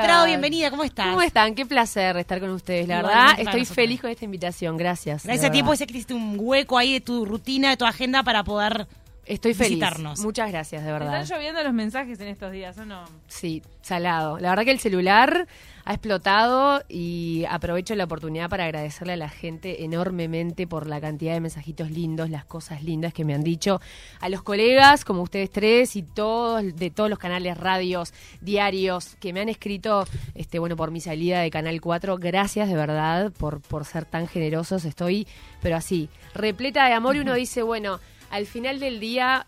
Prado, 0.00 0.26
bienvenida, 0.26 0.70
¿cómo 0.70 0.84
estás? 0.84 1.06
¿Cómo 1.08 1.22
están? 1.22 1.54
Qué 1.54 1.66
placer 1.66 2.16
estar 2.16 2.40
con 2.40 2.50
ustedes, 2.50 2.88
la 2.88 2.96
verdad. 2.96 3.10
Igualmente 3.12 3.42
Estoy 3.42 3.60
nosotros. 3.60 3.74
feliz 3.76 4.00
con 4.00 4.10
esta 4.10 4.24
invitación, 4.24 4.76
gracias. 4.76 5.24
Gracias 5.24 5.44
a 5.48 5.52
ti, 5.52 5.62
puede 5.62 5.76
ser 5.76 5.86
que 5.88 5.94
hiciste 5.94 6.14
un 6.14 6.36
hueco 6.38 6.78
ahí 6.78 6.94
de 6.94 7.00
tu 7.00 7.24
rutina, 7.24 7.70
de 7.70 7.76
tu 7.76 7.84
agenda 7.84 8.22
para 8.22 8.44
poder 8.44 8.86
Estoy 9.26 9.54
feliz. 9.54 9.70
visitarnos. 9.78 10.20
Muchas 10.20 10.50
gracias, 10.50 10.84
de 10.84 10.92
verdad. 10.92 11.22
Están 11.22 11.38
lloviendo 11.38 11.62
los 11.62 11.72
mensajes 11.72 12.18
en 12.20 12.28
estos 12.28 12.52
días, 12.52 12.76
¿o 12.78 12.84
no? 12.84 13.04
Sí, 13.28 13.62
salado. 13.82 14.38
La 14.38 14.50
verdad 14.50 14.64
que 14.64 14.72
el 14.72 14.80
celular 14.80 15.46
ha 15.84 15.92
explotado 15.92 16.82
y 16.88 17.44
aprovecho 17.48 17.94
la 17.94 18.04
oportunidad 18.04 18.48
para 18.48 18.64
agradecerle 18.64 19.14
a 19.14 19.16
la 19.16 19.28
gente 19.28 19.84
enormemente 19.84 20.66
por 20.66 20.86
la 20.86 21.00
cantidad 21.00 21.34
de 21.34 21.40
mensajitos 21.40 21.90
lindos, 21.90 22.30
las 22.30 22.44
cosas 22.44 22.82
lindas 22.82 23.12
que 23.12 23.24
me 23.24 23.34
han 23.34 23.42
dicho. 23.42 23.80
A 24.20 24.28
los 24.28 24.42
colegas, 24.42 25.04
como 25.04 25.22
ustedes 25.22 25.50
tres, 25.50 25.96
y 25.96 26.02
todos 26.02 26.62
de 26.76 26.90
todos 26.90 27.10
los 27.10 27.18
canales, 27.18 27.58
radios, 27.58 28.12
diarios, 28.40 29.16
que 29.20 29.32
me 29.32 29.40
han 29.40 29.48
escrito, 29.48 30.06
este, 30.34 30.58
bueno, 30.58 30.76
por 30.76 30.90
mi 30.90 31.00
salida 31.00 31.40
de 31.40 31.50
Canal 31.50 31.80
4. 31.80 32.18
Gracias 32.18 32.68
de 32.68 32.74
verdad 32.76 33.32
por, 33.32 33.60
por 33.60 33.84
ser 33.84 34.04
tan 34.04 34.28
generosos. 34.28 34.84
Estoy, 34.84 35.26
pero 35.60 35.76
así, 35.76 36.08
repleta 36.34 36.86
de 36.86 36.94
amor 36.94 37.16
y 37.16 37.20
uno 37.20 37.34
dice, 37.34 37.62
bueno, 37.62 38.00
al 38.30 38.46
final 38.46 38.80
del 38.80 39.00
día 39.00 39.46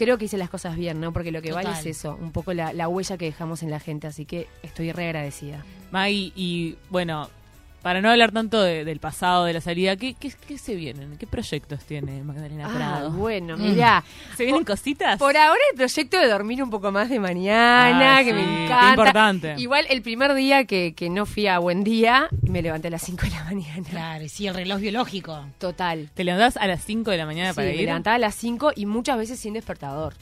creo 0.00 0.16
que 0.16 0.24
hice 0.24 0.38
las 0.38 0.48
cosas 0.48 0.76
bien, 0.76 0.98
¿no? 0.98 1.12
Porque 1.12 1.30
lo 1.30 1.42
que 1.42 1.52
vale 1.52 1.70
es 1.72 1.84
eso, 1.84 2.16
un 2.18 2.32
poco 2.32 2.54
la, 2.54 2.72
la 2.72 2.88
huella 2.88 3.18
que 3.18 3.26
dejamos 3.26 3.62
en 3.62 3.70
la 3.70 3.80
gente, 3.80 4.06
así 4.06 4.24
que 4.24 4.48
estoy 4.62 4.92
re 4.92 5.04
agradecida. 5.04 5.62
Maggie, 5.90 6.32
y 6.34 6.76
bueno, 6.88 7.28
para 7.82 8.00
no 8.00 8.10
hablar 8.10 8.32
tanto 8.32 8.62
de- 8.62 8.84
del 8.84 9.00
pasado, 9.00 9.44
de 9.44 9.52
la 9.54 9.60
salida, 9.60 9.96
¿qué, 9.96 10.14
qué, 10.14 10.32
qué 10.46 10.58
se 10.58 10.74
vienen? 10.74 11.16
¿Qué 11.18 11.26
proyectos 11.26 11.84
tiene 11.84 12.22
Magdalena 12.22 12.66
Ah, 12.68 12.74
Prado? 12.74 13.10
bueno, 13.12 13.56
Mm. 13.56 13.62
mirá. 13.62 14.04
¿Se 14.36 14.44
vienen 14.44 14.64
cositas? 14.64 15.18
Por 15.18 15.36
ahora 15.36 15.60
el 15.72 15.76
proyecto 15.76 16.18
de 16.18 16.28
dormir 16.28 16.62
un 16.62 16.70
poco 16.70 16.92
más 16.92 17.08
de 17.08 17.18
mañana, 17.18 18.18
Ah, 18.18 18.24
que 18.24 18.30
sí, 18.30 18.36
me 18.36 18.42
qué 18.42 18.64
encanta. 18.66 18.90
importante. 18.90 19.54
Igual 19.58 19.86
el 19.88 20.02
primer 20.02 20.34
día 20.34 20.64
que, 20.64 20.94
que 20.94 21.08
no 21.10 21.26
fui 21.26 21.46
a 21.46 21.58
buen 21.58 21.84
día, 21.84 22.28
me 22.42 22.62
levanté 22.62 22.88
a 22.88 22.90
las 22.90 23.02
5 23.02 23.24
de 23.24 23.30
la 23.30 23.44
mañana. 23.44 23.88
Claro, 23.88 24.24
y 24.24 24.28
sí, 24.28 24.46
el 24.46 24.54
reloj 24.54 24.80
biológico. 24.80 25.46
Total. 25.58 26.10
¿Te 26.14 26.24
levantás 26.24 26.56
a 26.56 26.66
las 26.66 26.84
5 26.84 27.10
de 27.10 27.16
la 27.16 27.26
mañana 27.26 27.50
Sí, 27.50 27.56
para 27.56 27.68
me 27.68 27.74
ir? 27.76 27.84
levantaba 27.86 28.16
a 28.16 28.18
las 28.18 28.34
5 28.34 28.72
y 28.76 28.86
muchas 28.86 29.16
veces 29.16 29.38
sin 29.40 29.54
despertador. 29.54 30.14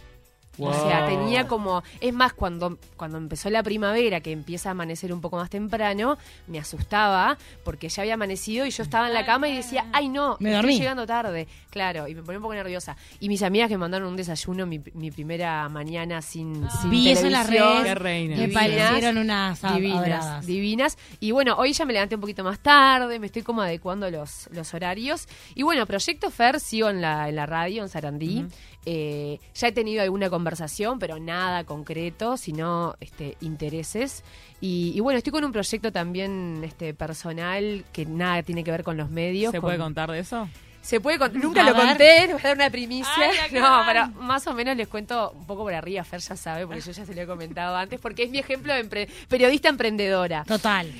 Wow. 0.58 0.68
O 0.70 0.88
sea, 0.88 1.06
tenía 1.06 1.46
como. 1.48 1.82
Es 2.00 2.12
más, 2.12 2.32
cuando, 2.32 2.78
cuando 2.96 3.16
empezó 3.18 3.48
la 3.50 3.62
primavera, 3.62 4.20
que 4.20 4.32
empieza 4.32 4.68
a 4.70 4.72
amanecer 4.72 5.12
un 5.12 5.20
poco 5.20 5.36
más 5.36 5.50
temprano, 5.50 6.18
me 6.46 6.58
asustaba 6.58 7.38
porque 7.64 7.88
ya 7.88 8.02
había 8.02 8.14
amanecido 8.14 8.66
y 8.66 8.70
yo 8.70 8.82
estaba 8.82 9.06
en 9.08 9.14
la 9.14 9.24
cama 9.24 9.48
y 9.48 9.56
decía, 9.56 9.86
ay 9.92 10.08
no, 10.08 10.36
Me 10.40 10.50
estoy 10.50 10.62
dormí. 10.62 10.78
llegando 10.78 11.06
tarde. 11.06 11.46
Claro, 11.70 12.08
y 12.08 12.14
me 12.14 12.22
ponía 12.22 12.38
un 12.38 12.42
poco 12.42 12.54
nerviosa. 12.54 12.96
Y 13.20 13.28
mis 13.28 13.42
amigas 13.42 13.68
que 13.68 13.74
me 13.76 13.80
mandaron 13.82 14.08
un 14.08 14.16
desayuno 14.16 14.66
mi, 14.66 14.80
mi 14.94 15.10
primera 15.10 15.68
mañana 15.68 16.20
sin, 16.22 16.68
sin 16.80 16.90
Vi 16.90 17.10
eso 17.10 17.26
en 17.26 17.32
las 17.32 17.46
redes. 17.48 18.00
Me 18.36 18.48
parecieron 18.48 19.18
unas 19.18 19.60
divinas, 19.62 19.98
adoradas. 19.98 20.46
divinas. 20.46 20.98
Y 21.20 21.30
bueno, 21.30 21.54
hoy 21.56 21.72
ya 21.72 21.84
me 21.84 21.92
levanté 21.92 22.16
un 22.16 22.20
poquito 22.20 22.42
más 22.42 22.58
tarde, 22.58 23.18
me 23.18 23.26
estoy 23.26 23.42
como 23.42 23.62
adecuando 23.62 24.10
los, 24.10 24.48
los 24.52 24.74
horarios. 24.74 25.28
Y 25.54 25.62
bueno, 25.62 25.86
Proyecto 25.86 26.30
Fer 26.30 26.58
sigo 26.58 26.88
en 26.90 27.00
la, 27.00 27.28
en 27.28 27.36
la 27.36 27.46
radio, 27.46 27.82
en 27.82 27.88
Sarandí. 27.88 28.44
Eh, 28.90 29.38
ya 29.54 29.68
he 29.68 29.72
tenido 29.72 30.02
alguna 30.02 30.30
conversación, 30.30 30.98
pero 30.98 31.18
nada 31.20 31.64
concreto, 31.64 32.38
sino 32.38 32.94
este, 33.00 33.36
intereses. 33.42 34.24
Y, 34.62 34.92
y 34.96 35.00
bueno, 35.00 35.18
estoy 35.18 35.30
con 35.30 35.44
un 35.44 35.52
proyecto 35.52 35.92
también 35.92 36.62
este, 36.64 36.94
personal 36.94 37.84
que 37.92 38.06
nada 38.06 38.42
tiene 38.42 38.64
que 38.64 38.70
ver 38.70 38.84
con 38.84 38.96
los 38.96 39.10
medios. 39.10 39.50
¿Se 39.52 39.58
con- 39.60 39.68
puede 39.68 39.78
contar 39.78 40.10
de 40.10 40.20
eso? 40.20 40.48
Se 40.88 41.00
puede 41.00 41.18
contar, 41.18 41.42
nunca 41.42 41.60
A 41.60 41.64
lo 41.64 41.74
ver. 41.74 41.86
conté, 41.86 42.20
les 42.22 42.32
voy 42.32 42.40
a 42.40 42.48
dar 42.48 42.56
una 42.56 42.70
primicia. 42.70 43.12
Ay, 43.16 43.36
no, 43.52 43.60
van. 43.60 43.86
pero 43.86 44.06
más 44.22 44.46
o 44.46 44.54
menos 44.54 44.74
les 44.74 44.88
cuento 44.88 45.32
un 45.34 45.46
poco 45.46 45.62
por 45.64 45.74
arriba, 45.74 46.02
Fer 46.02 46.20
ya 46.20 46.34
sabe, 46.34 46.66
porque 46.66 46.80
yo 46.80 46.92
ya 46.92 47.04
se 47.04 47.14
lo 47.14 47.20
he 47.20 47.26
comentado 47.26 47.76
antes, 47.76 48.00
porque 48.00 48.22
es 48.22 48.30
mi 48.30 48.38
ejemplo 48.38 48.72
de 48.72 48.88
empre- 48.88 49.08
periodista 49.28 49.68
emprendedora. 49.68 50.44
Total. 50.44 50.90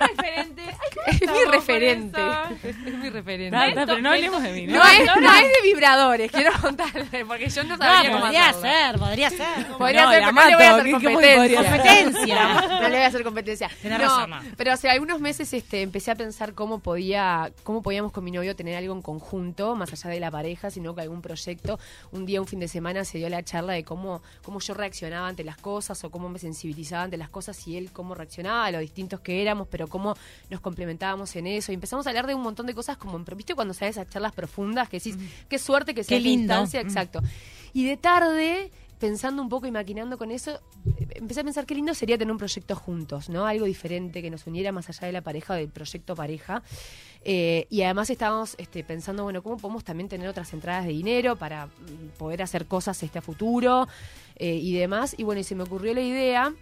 referente. 0.00 0.62
Es 1.06 1.20
mi 1.20 1.26
con 1.26 1.52
referente. 1.52 2.20
Es 2.62 2.76
mi 2.78 3.10
referente. 3.10 3.50
Ta, 3.56 3.72
pero 3.86 3.98
no 4.00 4.10
hablemos 4.10 4.42
de 4.42 4.52
mí, 4.52 4.66
¿no? 4.66 4.74
No 4.78 4.84
es, 4.88 5.04
no 5.20 5.34
es 5.34 5.42
de 5.42 5.62
vibradores, 5.68 6.30
quiero 6.30 6.52
contarle, 6.60 7.24
porque 7.26 7.48
yo 7.50 7.64
no 7.64 7.76
sabía 7.76 8.02
No, 8.04 8.12
cómo 8.12 8.20
podría 8.24 8.48
hacerlo. 8.50 8.68
ser, 8.70 8.98
podría 8.98 9.30
ser. 9.30 9.66
Podría 9.78 10.04
No, 10.04 10.10
ser, 10.12 10.20
pero 10.20 10.32
no 10.32 10.46
le 10.48 10.54
voy 10.54 10.64
a 10.64 10.70
hacer 10.70 10.84
¿qué- 10.84 10.92
cómo 10.92 11.04
competencia. 11.12 12.54
No 12.80 12.80
le 12.82 12.88
voy 12.88 12.98
a 13.04 13.06
hacer 13.06 13.24
competencia. 13.24 13.70
Tenés 13.82 13.98
no, 13.98 14.04
razón, 14.04 14.30
Ma. 14.30 14.42
pero 14.56 14.72
hace 14.72 14.88
algunos 14.88 15.20
meses 15.20 15.52
este, 15.52 15.82
empecé 15.82 16.10
a 16.12 16.14
pensar 16.14 16.54
cómo 16.54 16.78
podía, 16.78 17.50
cómo 17.64 17.82
podíamos 17.82 18.12
con 18.12 18.22
mi 18.24 18.30
novio 18.30 18.54
tener 18.56 18.76
algo 18.76 18.94
en 18.94 19.02
conjunto, 19.02 19.23
más 19.74 19.92
allá 19.92 20.10
de 20.10 20.20
la 20.20 20.30
pareja, 20.30 20.70
sino 20.70 20.94
que 20.94 21.00
algún 21.00 21.22
proyecto. 21.22 21.78
Un 22.12 22.26
día, 22.26 22.40
un 22.40 22.46
fin 22.46 22.60
de 22.60 22.68
semana, 22.68 23.04
se 23.04 23.18
dio 23.18 23.28
la 23.28 23.42
charla 23.42 23.72
de 23.72 23.84
cómo, 23.84 24.22
cómo 24.42 24.60
yo 24.60 24.74
reaccionaba 24.74 25.28
ante 25.28 25.44
las 25.44 25.56
cosas 25.56 26.02
o 26.04 26.10
cómo 26.10 26.28
me 26.28 26.38
sensibilizaba 26.38 27.04
ante 27.04 27.16
las 27.16 27.28
cosas 27.28 27.66
y 27.66 27.76
él 27.76 27.90
cómo 27.92 28.14
reaccionaba, 28.14 28.70
lo 28.70 28.78
distintos 28.78 29.20
que 29.20 29.42
éramos, 29.42 29.66
pero 29.68 29.88
cómo 29.88 30.14
nos 30.50 30.60
complementábamos 30.60 31.34
en 31.36 31.46
eso. 31.46 31.72
Y 31.72 31.74
empezamos 31.74 32.06
a 32.06 32.10
hablar 32.10 32.26
de 32.26 32.34
un 32.34 32.42
montón 32.42 32.66
de 32.66 32.74
cosas 32.74 32.96
como, 32.96 33.18
¿viste 33.18 33.54
cuando 33.54 33.74
sabes 33.74 33.96
esas 33.96 34.10
charlas 34.10 34.32
profundas 34.32 34.88
que 34.88 34.98
decís, 34.98 35.16
qué 35.48 35.58
suerte 35.58 35.94
que 35.94 36.04
sea 36.04 36.16
Qué 36.18 36.22
lindo. 36.22 36.54
instancia? 36.54 36.80
Exacto. 36.80 37.20
Y 37.72 37.86
de 37.86 37.96
tarde, 37.96 38.70
pensando 39.04 39.42
un 39.42 39.50
poco 39.50 39.66
y 39.66 39.70
maquinando 39.70 40.16
con 40.16 40.30
eso, 40.30 40.58
empecé 41.10 41.40
a 41.40 41.44
pensar 41.44 41.66
qué 41.66 41.74
lindo 41.74 41.92
sería 41.92 42.16
tener 42.16 42.32
un 42.32 42.38
proyecto 42.38 42.74
juntos, 42.74 43.28
¿no? 43.28 43.44
Algo 43.44 43.66
diferente 43.66 44.22
que 44.22 44.30
nos 44.30 44.46
uniera 44.46 44.72
más 44.72 44.88
allá 44.88 45.06
de 45.06 45.12
la 45.12 45.20
pareja, 45.20 45.54
del 45.56 45.68
proyecto 45.68 46.16
pareja. 46.16 46.62
Eh, 47.22 47.66
y 47.68 47.82
además 47.82 48.08
estábamos 48.08 48.54
este, 48.56 48.82
pensando, 48.82 49.24
bueno, 49.24 49.42
cómo 49.42 49.58
podemos 49.58 49.84
también 49.84 50.08
tener 50.08 50.26
otras 50.26 50.54
entradas 50.54 50.86
de 50.86 50.92
dinero 50.92 51.36
para 51.36 51.66
mm, 51.66 52.16
poder 52.16 52.40
hacer 52.40 52.64
cosas 52.64 53.02
este 53.02 53.18
a 53.18 53.20
futuro 53.20 53.88
eh, 54.36 54.54
y 54.54 54.72
demás. 54.72 55.14
Y 55.18 55.24
bueno, 55.24 55.42
y 55.42 55.44
se 55.44 55.54
me 55.54 55.64
ocurrió 55.64 55.92
la 55.92 56.00
idea 56.00 56.54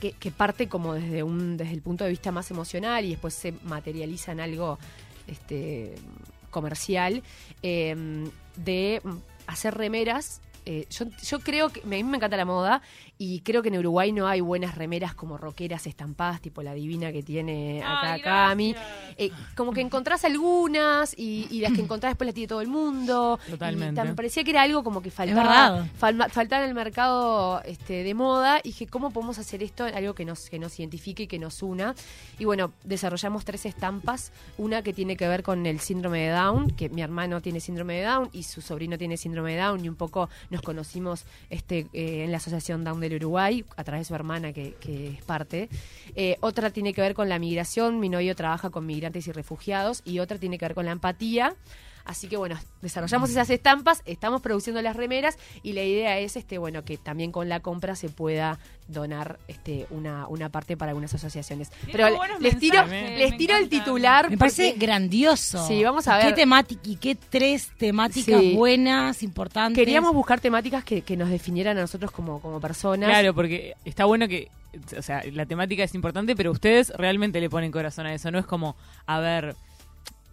que, 0.00 0.10
que 0.10 0.32
parte 0.32 0.68
como 0.68 0.94
desde 0.94 1.22
un 1.22 1.56
desde 1.56 1.74
el 1.74 1.82
punto 1.82 2.02
de 2.02 2.10
vista 2.10 2.32
más 2.32 2.50
emocional 2.50 3.04
y 3.04 3.10
después 3.10 3.34
se 3.34 3.52
materializa 3.62 4.32
en 4.32 4.40
algo 4.40 4.76
este 5.28 5.94
comercial 6.50 7.22
eh, 7.62 7.94
de 8.56 9.00
mm, 9.04 9.16
hacer 9.46 9.74
remeras 9.74 10.40
eh, 10.66 10.86
yo, 10.90 11.06
yo 11.22 11.40
creo 11.40 11.70
que 11.70 11.80
a 11.80 11.86
mí 11.86 12.02
me 12.04 12.16
encanta 12.16 12.36
la 12.36 12.44
moda 12.44 12.82
y 13.22 13.40
creo 13.42 13.60
que 13.60 13.68
en 13.68 13.76
Uruguay 13.76 14.12
no 14.12 14.26
hay 14.26 14.40
buenas 14.40 14.76
remeras 14.76 15.14
como 15.14 15.36
roqueras 15.36 15.86
estampadas, 15.86 16.40
tipo 16.40 16.62
la 16.62 16.72
divina 16.72 17.12
que 17.12 17.22
tiene 17.22 17.82
acá 17.84 18.12
Ay, 18.14 18.22
Cami. 18.22 18.74
Eh, 19.18 19.30
como 19.54 19.74
que 19.74 19.82
encontrás 19.82 20.24
algunas 20.24 21.12
y, 21.18 21.46
y 21.50 21.60
las 21.60 21.72
que 21.74 21.82
encontrás 21.82 22.12
después 22.12 22.24
las 22.26 22.34
tiene 22.34 22.48
todo 22.48 22.62
el 22.62 22.68
mundo. 22.68 23.38
Totalmente. 23.48 24.00
Y 24.00 24.04
me 24.04 24.14
parecía 24.14 24.42
que 24.42 24.52
era 24.52 24.62
algo 24.62 24.82
como 24.82 25.02
que 25.02 25.10
faltaba, 25.10 25.86
falma- 26.00 26.30
faltaba 26.30 26.62
en 26.62 26.70
el 26.70 26.74
mercado 26.74 27.60
este, 27.66 28.04
de 28.04 28.14
moda. 28.14 28.60
Y 28.64 28.68
dije, 28.70 28.86
¿cómo 28.86 29.10
podemos 29.10 29.38
hacer 29.38 29.62
esto? 29.62 29.84
Algo 29.84 30.14
que 30.14 30.24
nos, 30.24 30.48
que 30.48 30.58
nos 30.58 30.78
identifique 30.80 31.24
y 31.24 31.26
que 31.26 31.38
nos 31.38 31.62
una. 31.62 31.94
Y 32.38 32.46
bueno, 32.46 32.72
desarrollamos 32.84 33.44
tres 33.44 33.66
estampas. 33.66 34.32
Una 34.56 34.80
que 34.82 34.94
tiene 34.94 35.18
que 35.18 35.28
ver 35.28 35.42
con 35.42 35.66
el 35.66 35.80
síndrome 35.80 36.20
de 36.20 36.30
Down, 36.30 36.70
que 36.70 36.88
mi 36.88 37.02
hermano 37.02 37.42
tiene 37.42 37.60
síndrome 37.60 37.96
de 37.96 38.04
Down 38.04 38.30
y 38.32 38.44
su 38.44 38.62
sobrino 38.62 38.96
tiene 38.96 39.18
síndrome 39.18 39.52
de 39.56 39.60
Down. 39.60 39.84
Y 39.84 39.90
un 39.90 39.96
poco 39.96 40.30
nos 40.48 40.62
conocimos 40.62 41.24
este, 41.50 41.86
eh, 41.92 42.24
en 42.24 42.30
la 42.30 42.38
Asociación 42.38 42.82
Down 42.82 42.98
del 43.10 43.24
Uruguay, 43.24 43.64
a 43.76 43.84
través 43.84 44.06
de 44.06 44.08
su 44.08 44.14
hermana 44.14 44.52
que, 44.52 44.74
es 44.86 45.24
parte. 45.24 45.68
Eh, 46.14 46.36
otra 46.40 46.70
tiene 46.70 46.94
que 46.94 47.00
ver 47.00 47.14
con 47.14 47.28
la 47.28 47.38
migración. 47.38 48.00
Mi 48.00 48.08
novio 48.08 48.34
trabaja 48.34 48.70
con 48.70 48.86
migrantes 48.86 49.26
y 49.26 49.32
refugiados. 49.32 50.02
Y 50.04 50.20
otra 50.20 50.38
tiene 50.38 50.58
que 50.58 50.64
ver 50.64 50.74
con 50.74 50.86
la 50.86 50.92
empatía. 50.92 51.54
Así 52.10 52.26
que 52.26 52.36
bueno, 52.36 52.58
desarrollamos 52.82 53.30
esas 53.30 53.48
estampas, 53.50 54.02
estamos 54.04 54.42
produciendo 54.42 54.82
las 54.82 54.96
remeras 54.96 55.38
y 55.62 55.74
la 55.74 55.84
idea 55.84 56.18
es 56.18 56.34
este 56.34 56.58
bueno 56.58 56.84
que 56.84 56.98
también 56.98 57.30
con 57.30 57.48
la 57.48 57.60
compra 57.60 57.94
se 57.94 58.08
pueda 58.08 58.58
donar 58.88 59.38
este 59.46 59.86
una, 59.90 60.26
una 60.26 60.48
parte 60.48 60.76
para 60.76 60.90
algunas 60.90 61.14
asociaciones. 61.14 61.70
Pero 61.92 62.08
les 62.40 62.58
tiro 62.58 62.84
mensajes, 62.84 63.16
les 63.16 63.36
tiro 63.36 63.56
el 63.56 63.68
titular 63.68 64.28
Me 64.28 64.36
parece 64.36 64.70
porque 64.72 64.84
grandioso. 64.86 65.64
Sí, 65.68 65.84
vamos 65.84 66.08
a 66.08 66.18
¿Y 66.20 66.24
ver. 66.24 66.34
¿Qué 66.34 66.40
temática 66.40 66.80
y 66.82 66.96
qué 66.96 67.14
tres 67.14 67.68
temáticas 67.78 68.40
Sí. 68.40 68.56
buenas, 68.56 69.22
importantes? 69.22 69.76
queríamos 69.78 70.12
buscar 70.12 70.40
temáticas 70.40 70.82
que, 70.82 71.02
que 71.02 71.16
nos 71.16 71.30
definieran 71.30 71.78
a 71.78 71.82
nosotros 71.82 72.10
como, 72.10 72.40
como 72.40 72.60
personas. 72.60 73.08
Claro, 73.08 73.34
porque 73.34 73.76
está 73.84 74.04
bueno 74.06 74.26
que, 74.26 74.48
o 74.98 75.02
sea, 75.02 75.22
la 75.32 75.46
temática 75.46 75.84
es 75.84 75.94
importante, 75.94 76.34
pero 76.34 76.50
ustedes 76.50 76.90
realmente 76.96 77.40
le 77.40 77.48
ponen 77.48 77.70
corazón 77.70 78.06
a 78.06 78.14
eso. 78.14 78.32
No 78.32 78.40
es 78.40 78.46
como, 78.46 78.74
a 79.06 79.20
ver, 79.20 79.54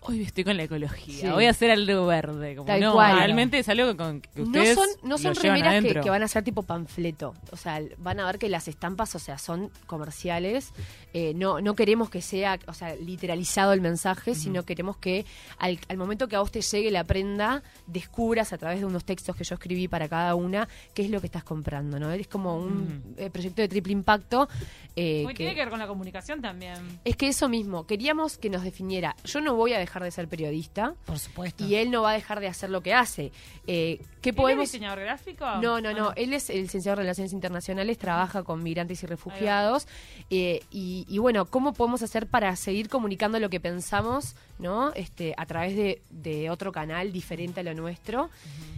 hoy 0.02 0.22
estoy 0.22 0.44
con 0.44 0.56
la 0.56 0.64
ecología, 0.64 1.22
Sí. 1.22 1.28
voy 1.30 1.46
a 1.46 1.50
hacer 1.50 1.72
algo 1.72 2.06
verde. 2.06 2.56
Como, 2.56 2.68
Tal 2.68 2.80
no, 2.82 2.94
cual. 2.94 3.18
realmente 3.18 3.60
es 3.60 3.68
algo 3.70 3.96
con 3.98 4.22
que 4.22 4.30
no 4.36 4.44
ustedes 4.46 4.76
son, 4.76 4.88
no 5.04 5.18
son 5.18 5.34
lo 5.34 5.42
llevan 5.42 5.62
remeras 5.84 6.04
que, 6.04 6.10
van 6.10 6.24
a 6.24 6.28
ser 6.28 6.44
tipo 6.44 6.64
panfleto. 6.64 7.34
O 7.52 7.58
sea, 7.58 7.82
van 7.98 8.20
a 8.20 8.26
ver 8.26 8.40
que 8.40 8.48
las 8.50 8.68
estampas, 8.68 9.14
o 9.16 9.20
sea, 9.20 9.38
son 9.38 9.70
comerciales. 9.86 10.72
Eh, 11.14 11.34
no, 11.36 11.62
no 11.62 11.76
queremos 11.76 12.10
que 12.10 12.22
sea, 12.22 12.60
o 12.68 12.74
sea, 12.74 12.96
literalizado 12.96 13.74
el 13.74 13.82
mensaje, 13.82 14.36
sino 14.36 14.64
queremos 14.64 14.98
que 14.98 15.26
al, 15.58 15.80
al 15.90 15.98
momento 15.98 16.28
que 16.28 16.36
a 16.36 16.40
vos 16.40 16.52
te 16.52 16.62
llegue 16.62 16.92
la 16.92 17.04
prenda, 17.04 17.64
descubras 17.88 18.54
a 18.54 18.58
través 18.58 18.80
de 18.80 18.86
unos 18.86 19.04
textos 19.04 19.36
que 19.36 19.44
yo 19.44 19.56
escribí 19.56 19.88
para 19.88 20.08
cada 20.08 20.36
una 20.36 20.68
qué 20.94 21.02
es 21.04 21.10
lo 21.10 21.20
que 21.20 21.28
estás 21.28 21.44
comprando, 21.44 22.00
¿no? 22.00 22.12
Es 22.12 22.28
como 22.28 22.56
un 22.58 23.16
eh, 23.18 23.30
proyecto 23.30 23.62
de 23.62 23.68
triple 23.68 23.94
impacto. 23.94 24.48
eh, 24.96 25.26
que- 25.30 25.34
tiene 25.36 25.54
que 25.56 25.62
ver 25.62 25.70
con 25.70 25.80
la 25.80 25.88
comunicación 25.88 26.42
también. 26.42 27.00
es 27.06 27.16
que 27.16 27.28
eso 27.28 27.48
mismo, 27.50 27.86
queríamos 27.86 28.38
que 28.38 28.50
nos 28.50 28.64
definiera. 28.64 29.16
Yo 29.26 29.42
no 29.42 29.56
voy 29.56 29.74
a 29.74 29.80
dejar 29.88 30.04
de 30.04 30.12
ser 30.12 30.28
periodista 30.28 30.94
Por 31.06 31.18
supuesto. 31.18 31.63
y 31.66 31.75
él 31.75 31.89
no 31.89 32.04
va 32.04 32.12
a 32.12 32.13
dejar 32.13 32.39
de 32.39 32.48
hacer 32.48 32.69
lo 32.69 32.81
que 32.81 32.94
hace. 32.94 33.31
Eh, 33.66 34.00
¿Qué 34.22 34.30
¿Él 34.30 34.36
podemos...? 34.36 34.66
es 34.66 34.72
diseñador 34.72 35.00
gráfico? 35.00 35.45
No, 35.62 35.81
no, 35.81 35.94
no. 35.94 36.10
Ah. 36.10 36.13
Él 36.16 36.34
es 36.34 36.50
el 36.50 36.62
licenciado 36.62 36.94
en 36.95 37.00
Relaciones 37.06 37.34
Internacionales, 37.34 37.98
trabaja 37.98 38.44
con 38.44 38.62
migrantes 38.62 39.01
y 39.04 39.06
refugiados. 39.07 39.88
eh, 40.30 40.62
y, 40.72 41.06
y 41.10 41.18
bueno, 41.18 41.45
¿cómo 41.45 41.74
podemos 41.74 42.01
hacer 42.04 42.28
para 42.28 42.56
seguir 42.56 42.89
comunicando 42.89 43.39
lo 43.39 43.50
que 43.50 43.60
pensamos, 43.60 44.36
¿no? 44.60 44.94
Este, 44.94 45.34
a 45.38 45.45
través 45.45 45.75
de, 45.75 46.01
de 46.10 46.50
otro 46.50 46.72
canal 46.72 47.12
diferente 47.12 47.62
a 47.62 47.63
lo 47.63 47.74
nuestro. 47.74 48.30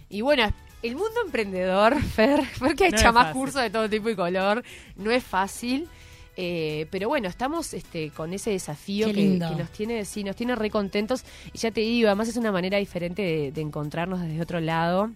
Y 0.09 0.21
bueno, 0.21 0.51
el 0.83 0.95
mundo 0.95 1.21
emprendedor, 1.25 2.01
Fer, 2.15 2.41
porque 2.59 2.85
hay 2.85 2.91
No 2.91 2.97
chamás 2.97 3.33
cursos 3.33 3.61
de 3.61 3.69
todo 3.69 3.89
tipo 3.89 4.09
y 4.09 4.15
color, 4.15 4.63
no 4.95 5.11
es 5.11 5.23
fácil. 5.23 5.87
Eh, 6.37 6.87
pero 6.91 7.09
bueno, 7.09 7.27
estamos 7.27 7.73
este, 7.73 8.11
con 8.11 8.33
ese 8.33 8.51
desafío 8.51 9.11
que, 9.13 9.25
nos 9.25 9.69
tiene, 9.71 10.05
sí, 10.05 10.23
nos 10.23 10.35
tiene 10.35 10.55
re 10.55 10.69
contentos. 10.69 11.23
Y 11.53 11.57
ya 11.57 11.71
te 11.71 11.81
digo, 11.81 12.07
además 12.07 12.27
es 12.27 12.37
una 12.37 12.51
manera 12.51 12.77
diferente 12.77 13.21
de, 13.21 13.51
de 13.51 13.61
encontrarnos 13.61 14.21
desde 14.21 14.41
otro 14.41 14.59
lado, 14.59 15.11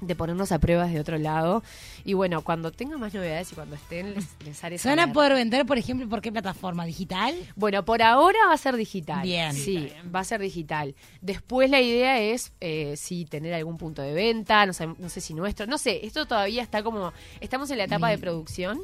de 0.00 0.14
ponernos 0.14 0.52
a 0.52 0.58
pruebas 0.58 0.92
de 0.92 1.00
otro 1.00 1.18
lado. 1.18 1.62
Y 2.04 2.14
bueno, 2.14 2.42
cuando 2.42 2.70
tenga 2.70 2.96
más 2.98 3.14
novedades 3.14 3.52
y 3.52 3.54
cuando 3.54 3.76
estén, 3.76 4.14
les, 4.14 4.26
les 4.44 4.64
haré 4.64 4.78
¿Se 4.78 4.88
van 4.88 5.00
a 5.00 5.12
poder 5.12 5.34
vender, 5.34 5.66
por 5.66 5.78
ejemplo, 5.78 6.08
por 6.08 6.20
qué 6.20 6.32
plataforma? 6.32 6.84
¿Digital? 6.84 7.34
Bueno, 7.56 7.84
por 7.84 8.02
ahora 8.02 8.38
va 8.46 8.54
a 8.54 8.58
ser 8.58 8.76
digital. 8.76 9.22
Bien. 9.22 9.52
Sí, 9.52 9.90
va 10.14 10.20
a 10.20 10.24
ser 10.24 10.40
digital. 10.40 10.94
Después 11.20 11.70
la 11.70 11.80
idea 11.80 12.20
es, 12.20 12.52
eh, 12.60 12.94
sí, 12.96 13.24
tener 13.24 13.54
algún 13.54 13.76
punto 13.76 14.02
de 14.02 14.12
venta, 14.12 14.66
no 14.66 14.72
sé, 14.72 14.86
no 14.86 15.08
sé 15.08 15.20
si 15.20 15.34
nuestro, 15.34 15.66
no 15.66 15.78
sé, 15.78 16.04
esto 16.06 16.26
todavía 16.26 16.62
está 16.62 16.82
como, 16.82 17.12
estamos 17.40 17.70
en 17.70 17.78
la 17.78 17.84
etapa 17.84 18.08
de 18.08 18.18
producción 18.18 18.80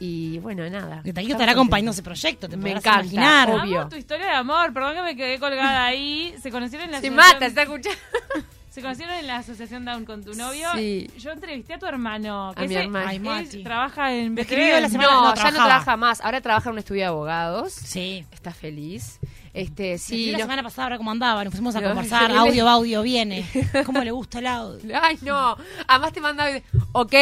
y 0.00 0.38
bueno, 0.40 0.68
nada. 0.68 1.02
Que 1.02 1.10
Estamos 1.10 1.30
estará 1.30 1.52
acompañando 1.52 1.92
ese 1.92 2.02
proyecto, 2.02 2.48
te 2.48 2.56
Me 2.56 2.70
encanta, 2.72 3.00
imaginar. 3.02 3.50
obvio. 3.50 3.80
Amo 3.80 3.88
tu 3.90 3.96
historia 3.96 4.26
de 4.26 4.32
amor, 4.32 4.72
perdón 4.72 4.94
que 4.96 5.02
me 5.02 5.16
quedé 5.16 5.38
colgada 5.38 5.84
ahí. 5.86 6.34
Se 6.42 6.50
conocieron 6.50 6.86
en 6.86 6.92
la 6.92 7.00
Se 7.00 7.08
asociación- 7.08 7.34
mata, 7.34 7.46
está 7.46 7.62
escuchando. 7.62 7.98
Se 8.70 8.82
conocieron 8.82 9.14
en 9.14 9.26
la 9.26 9.36
asociación 9.38 9.86
Down 9.86 10.04
con 10.04 10.22
tu 10.22 10.34
novio. 10.34 10.68
Sí. 10.74 11.10
Yo 11.18 11.30
entrevisté 11.30 11.72
a 11.72 11.78
tu 11.78 11.86
hermano. 11.86 12.52
A 12.54 12.62
mi 12.66 12.74
hermano. 12.74 13.08
Ay, 13.08 13.18
Mati. 13.18 13.62
trabaja 13.62 14.12
en 14.12 14.34
BTV. 14.34 14.40
escribió 14.42 14.80
la 14.80 14.88
semana- 14.90 15.10
No, 15.12 15.28
no, 15.30 15.34
ya 15.34 15.44
no 15.50 15.56
trabaja 15.64 15.96
más, 15.96 16.20
ahora 16.20 16.42
trabaja 16.42 16.68
en 16.68 16.72
un 16.74 16.78
estudio 16.80 17.00
de 17.00 17.06
abogados. 17.06 17.72
Sí. 17.72 18.26
Está 18.32 18.52
feliz. 18.52 19.18
Este, 19.54 19.96
Sí, 19.96 20.26
la 20.32 20.36
no- 20.36 20.44
semana 20.44 20.62
pasada, 20.62 20.82
ahora 20.84 20.98
cómo 20.98 21.10
andaba, 21.10 21.42
nos 21.42 21.52
pusimos 21.52 21.74
a 21.74 21.80
No, 21.80 21.88
conversar, 21.88 22.30
audio, 22.36 22.68
audio, 22.68 23.00
viene. 23.00 23.46
¿Cómo 23.86 24.04
le 24.04 24.10
gusta 24.10 24.40
el 24.40 24.46
audio? 24.46 24.94
Ay, 25.02 25.16
no. 25.22 25.56
Además 25.88 26.12
te 26.12 26.20
manda, 26.20 26.44
ok, 26.92 27.14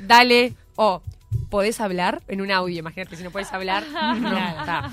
dale, 0.00 0.52
o 0.76 1.00
podés 1.48 1.80
hablar 1.80 2.22
en 2.28 2.40
un 2.40 2.50
audio, 2.50 2.78
imagínate, 2.78 3.16
si 3.16 3.22
no 3.22 3.30
puedes 3.30 3.52
hablar, 3.52 3.84
no, 4.20 4.38
está. 4.38 4.90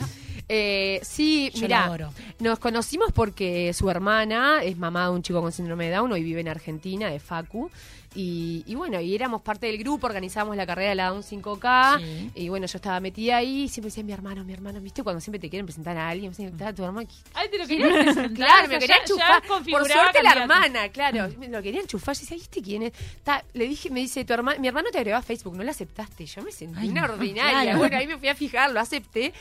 Eh, 0.49 0.99
sí, 1.03 1.51
mira, 1.59 1.91
nos 2.39 2.59
conocimos 2.59 3.11
porque 3.11 3.73
su 3.73 3.89
hermana 3.89 4.63
es 4.63 4.77
mamá 4.77 5.05
de 5.05 5.11
un 5.11 5.21
chico 5.21 5.41
con 5.41 5.51
síndrome 5.51 5.85
de 5.85 5.95
Down, 5.95 6.11
hoy 6.11 6.23
vive 6.23 6.41
en 6.41 6.47
Argentina, 6.47 7.09
de 7.09 7.19
Facu. 7.19 7.69
Y, 8.15 8.63
y 8.65 8.73
bueno, 8.75 8.99
y 8.99 9.13
éramos 9.13 9.41
parte 9.41 9.67
del 9.67 9.77
grupo, 9.77 10.07
organizábamos 10.07 10.55
la 10.55 10.65
carrera 10.65 10.89
de 10.89 10.95
la 10.95 11.09
Down 11.09 11.21
5K. 11.23 11.99
Sí. 11.99 12.31
Y 12.35 12.49
bueno, 12.49 12.65
yo 12.65 12.77
estaba 12.77 12.99
metida 12.99 13.37
ahí 13.37 13.63
y 13.63 13.67
siempre 13.69 13.89
decía, 13.89 14.03
mi 14.03 14.11
hermano, 14.11 14.43
mi 14.43 14.53
hermano, 14.53 14.79
¿viste? 14.81 15.03
Cuando 15.03 15.19
siempre 15.21 15.39
te 15.39 15.49
quieren 15.49 15.65
presentar 15.65 15.95
a 15.97 16.09
alguien, 16.09 16.31
me 16.31 16.35
decían, 16.35 16.49
"Está 16.53 16.73
tu 16.73 16.83
hermano. 16.83 17.07
Ay, 17.33 17.49
te 17.49 17.57
lo 17.59 17.67
quería 17.67 17.87
presentar. 17.89 18.31
Claro, 18.33 18.65
o 18.65 18.67
me 18.67 18.69
sea, 18.69 18.79
quería 18.79 18.95
ya- 18.95 19.15
ya 19.15 19.37
enchufar. 19.37 19.43
Por 19.69 19.87
suerte 19.87 20.23
la 20.23 20.31
hermana, 20.33 20.89
claro. 20.89 21.29
Me 21.37 21.47
lo 21.49 21.61
quería 21.61 21.81
enchufar. 21.81 22.15
Yo 22.15 22.21
decía, 22.21 22.37
¿viste 22.37 22.61
quién 22.61 22.83
es? 22.83 22.93
Ta, 23.23 23.43
le 23.53 23.67
dije, 23.67 23.89
me 23.91 23.99
dice, 23.99 24.25
tu 24.25 24.33
hermano, 24.33 24.59
mi 24.59 24.67
hermano 24.67 24.89
te 24.91 24.97
agregó 24.97 25.17
a 25.17 25.21
Facebook, 25.21 25.55
no 25.55 25.63
lo 25.63 25.69
aceptaste. 25.69 26.25
Yo 26.25 26.41
me 26.41 26.51
sentí 26.51 26.79
Ay, 26.79 26.89
una 26.89 27.05
no, 27.07 27.13
ordinaria. 27.13 27.61
claro. 27.63 27.77
Bueno, 27.79 27.97
ahí 27.97 28.07
me 28.07 28.17
fui 28.17 28.29
a 28.29 28.35
fijar, 28.35 28.71
lo 28.71 28.79
acepté. 28.79 29.33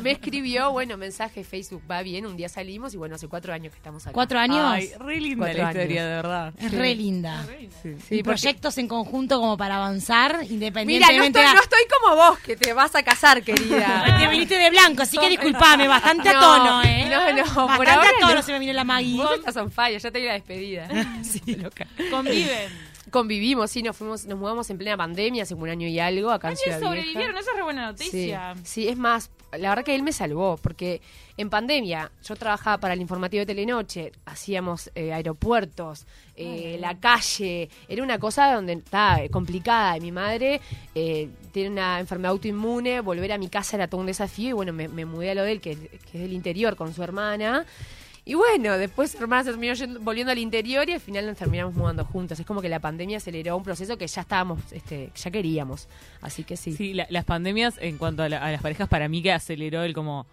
Me 0.00 0.10
escribió, 0.12 0.72
bueno, 0.72 0.96
mensaje 0.96 1.44
Facebook, 1.44 1.82
va 1.88 2.02
bien, 2.02 2.26
un 2.26 2.36
día 2.36 2.48
salimos 2.48 2.94
y 2.94 2.96
bueno, 2.96 3.14
hace 3.16 3.28
cuatro 3.28 3.52
años 3.52 3.72
que 3.72 3.76
estamos 3.78 4.04
acá. 4.06 4.12
¿Cuatro 4.14 4.38
años? 4.38 4.58
Ay, 4.64 4.90
re 4.98 5.20
linda 5.20 5.44
Cuatro 5.46 5.62
la 5.62 5.68
historia, 5.70 6.00
años. 6.02 6.10
de 6.10 6.16
verdad. 6.16 6.54
es 6.58 6.72
re 6.72 6.94
linda. 6.94 7.46
Sí, 7.82 8.13
y 8.13 8.13
proyectos 8.22 8.78
en 8.78 8.86
conjunto 8.88 9.40
como 9.40 9.56
para 9.56 9.76
avanzar, 9.76 10.32
Mira, 10.38 10.44
no 10.46 10.52
independientemente 10.54 11.40
estoy, 11.40 11.44
a- 11.50 11.54
no 11.54 11.60
estoy 11.62 11.80
como 12.00 12.16
vos, 12.16 12.38
que 12.38 12.56
te 12.56 12.72
vas 12.72 12.94
a 12.94 13.02
casar, 13.02 13.42
querida. 13.42 14.16
Te 14.18 14.28
viniste 14.28 14.56
de 14.58 14.70
blanco, 14.70 15.02
así 15.02 15.18
que 15.18 15.28
disculpame, 15.30 15.88
bastante 15.88 16.28
a 16.28 16.32
No, 16.34 16.40
tono, 16.40 16.82
¿eh? 16.84 17.06
no, 17.10 17.32
no, 17.32 17.44
por 17.54 17.86
Bastante 17.86 17.90
ahora 17.90 18.08
a 18.08 18.20
tono 18.20 18.34
no. 18.34 18.42
se 18.42 18.52
me 18.52 18.58
vino 18.58 18.72
la 18.72 18.84
Maggie. 18.84 19.16
Vos 19.16 19.34
estás 19.38 19.56
on 19.56 19.70
fire, 19.70 19.98
ya 19.98 20.10
te 20.10 20.18
di 20.18 20.26
la 20.26 20.34
despedida. 20.34 20.88
sí, 21.22 21.40
loca. 21.56 21.86
Conviven. 22.10 22.93
Convivimos, 23.10 23.70
sí, 23.70 23.82
nos 23.82 23.96
fuimos, 23.96 24.24
nos 24.26 24.38
mudamos 24.38 24.68
en 24.70 24.78
plena 24.78 24.96
pandemia, 24.96 25.42
hace 25.42 25.54
un 25.54 25.68
año 25.68 25.86
y 25.86 25.98
algo, 25.98 26.30
acá 26.30 26.50
en 26.50 26.56
Ciudad 26.56 26.78
Vieja. 26.78 26.90
sobrevivieron, 26.90 27.36
esa 27.36 27.50
es 27.50 27.56
re 27.56 27.62
buena 27.62 27.86
noticia. 27.86 28.54
Sí, 28.56 28.62
sí, 28.64 28.88
es 28.88 28.96
más, 28.96 29.30
la 29.52 29.68
verdad 29.70 29.84
que 29.84 29.94
él 29.94 30.02
me 30.02 30.12
salvó, 30.12 30.58
porque 30.62 31.00
en 31.36 31.50
pandemia 31.50 32.10
yo 32.22 32.36
trabajaba 32.36 32.78
para 32.78 32.94
el 32.94 33.00
informativo 33.00 33.40
de 33.40 33.46
Telenoche, 33.46 34.12
hacíamos 34.24 34.90
eh, 34.94 35.12
aeropuertos, 35.12 36.06
eh, 36.36 36.76
la 36.80 36.98
calle, 36.98 37.68
era 37.88 38.02
una 38.02 38.18
cosa 38.18 38.52
donde 38.52 38.74
estaba 38.74 39.20
complicada. 39.30 39.96
Y 39.96 40.00
mi 40.00 40.12
madre 40.12 40.60
eh, 40.94 41.28
tiene 41.52 41.70
una 41.70 42.00
enfermedad 42.00 42.32
autoinmune, 42.32 43.00
volver 43.00 43.32
a 43.32 43.38
mi 43.38 43.48
casa 43.48 43.76
era 43.76 43.88
todo 43.88 44.00
un 44.00 44.06
desafío, 44.06 44.50
y 44.50 44.52
bueno, 44.52 44.72
me, 44.72 44.88
me 44.88 45.04
mudé 45.04 45.32
a 45.32 45.34
lo 45.34 45.42
de 45.42 45.52
él, 45.52 45.60
que, 45.60 45.76
que 45.76 46.14
es 46.14 46.20
del 46.20 46.32
interior, 46.32 46.76
con 46.76 46.94
su 46.94 47.02
hermana. 47.02 47.66
Y 48.26 48.34
bueno, 48.34 48.78
después 48.78 49.14
hermana 49.16 49.44
se 49.44 49.50
terminó 49.50 49.74
volviendo 50.00 50.32
al 50.32 50.38
interior 50.38 50.88
y 50.88 50.92
al 50.92 51.00
final 51.00 51.26
nos 51.26 51.36
terminamos 51.36 51.74
mudando 51.74 52.04
juntos. 52.06 52.40
Es 52.40 52.46
como 52.46 52.62
que 52.62 52.70
la 52.70 52.80
pandemia 52.80 53.18
aceleró 53.18 53.54
un 53.56 53.62
proceso 53.62 53.98
que 53.98 54.06
ya 54.06 54.22
estábamos, 54.22 54.60
este, 54.72 55.10
ya 55.14 55.30
queríamos. 55.30 55.88
Así 56.22 56.42
que 56.42 56.56
sí. 56.56 56.72
Sí, 56.72 56.94
la- 56.94 57.06
las 57.10 57.24
pandemias 57.26 57.76
en 57.80 57.98
cuanto 57.98 58.22
a, 58.22 58.28
la- 58.30 58.38
a 58.38 58.50
las 58.50 58.62
parejas, 58.62 58.88
para 58.88 59.08
mí 59.08 59.22
que 59.22 59.32
aceleró 59.32 59.82
el 59.82 59.92
como. 59.92 60.26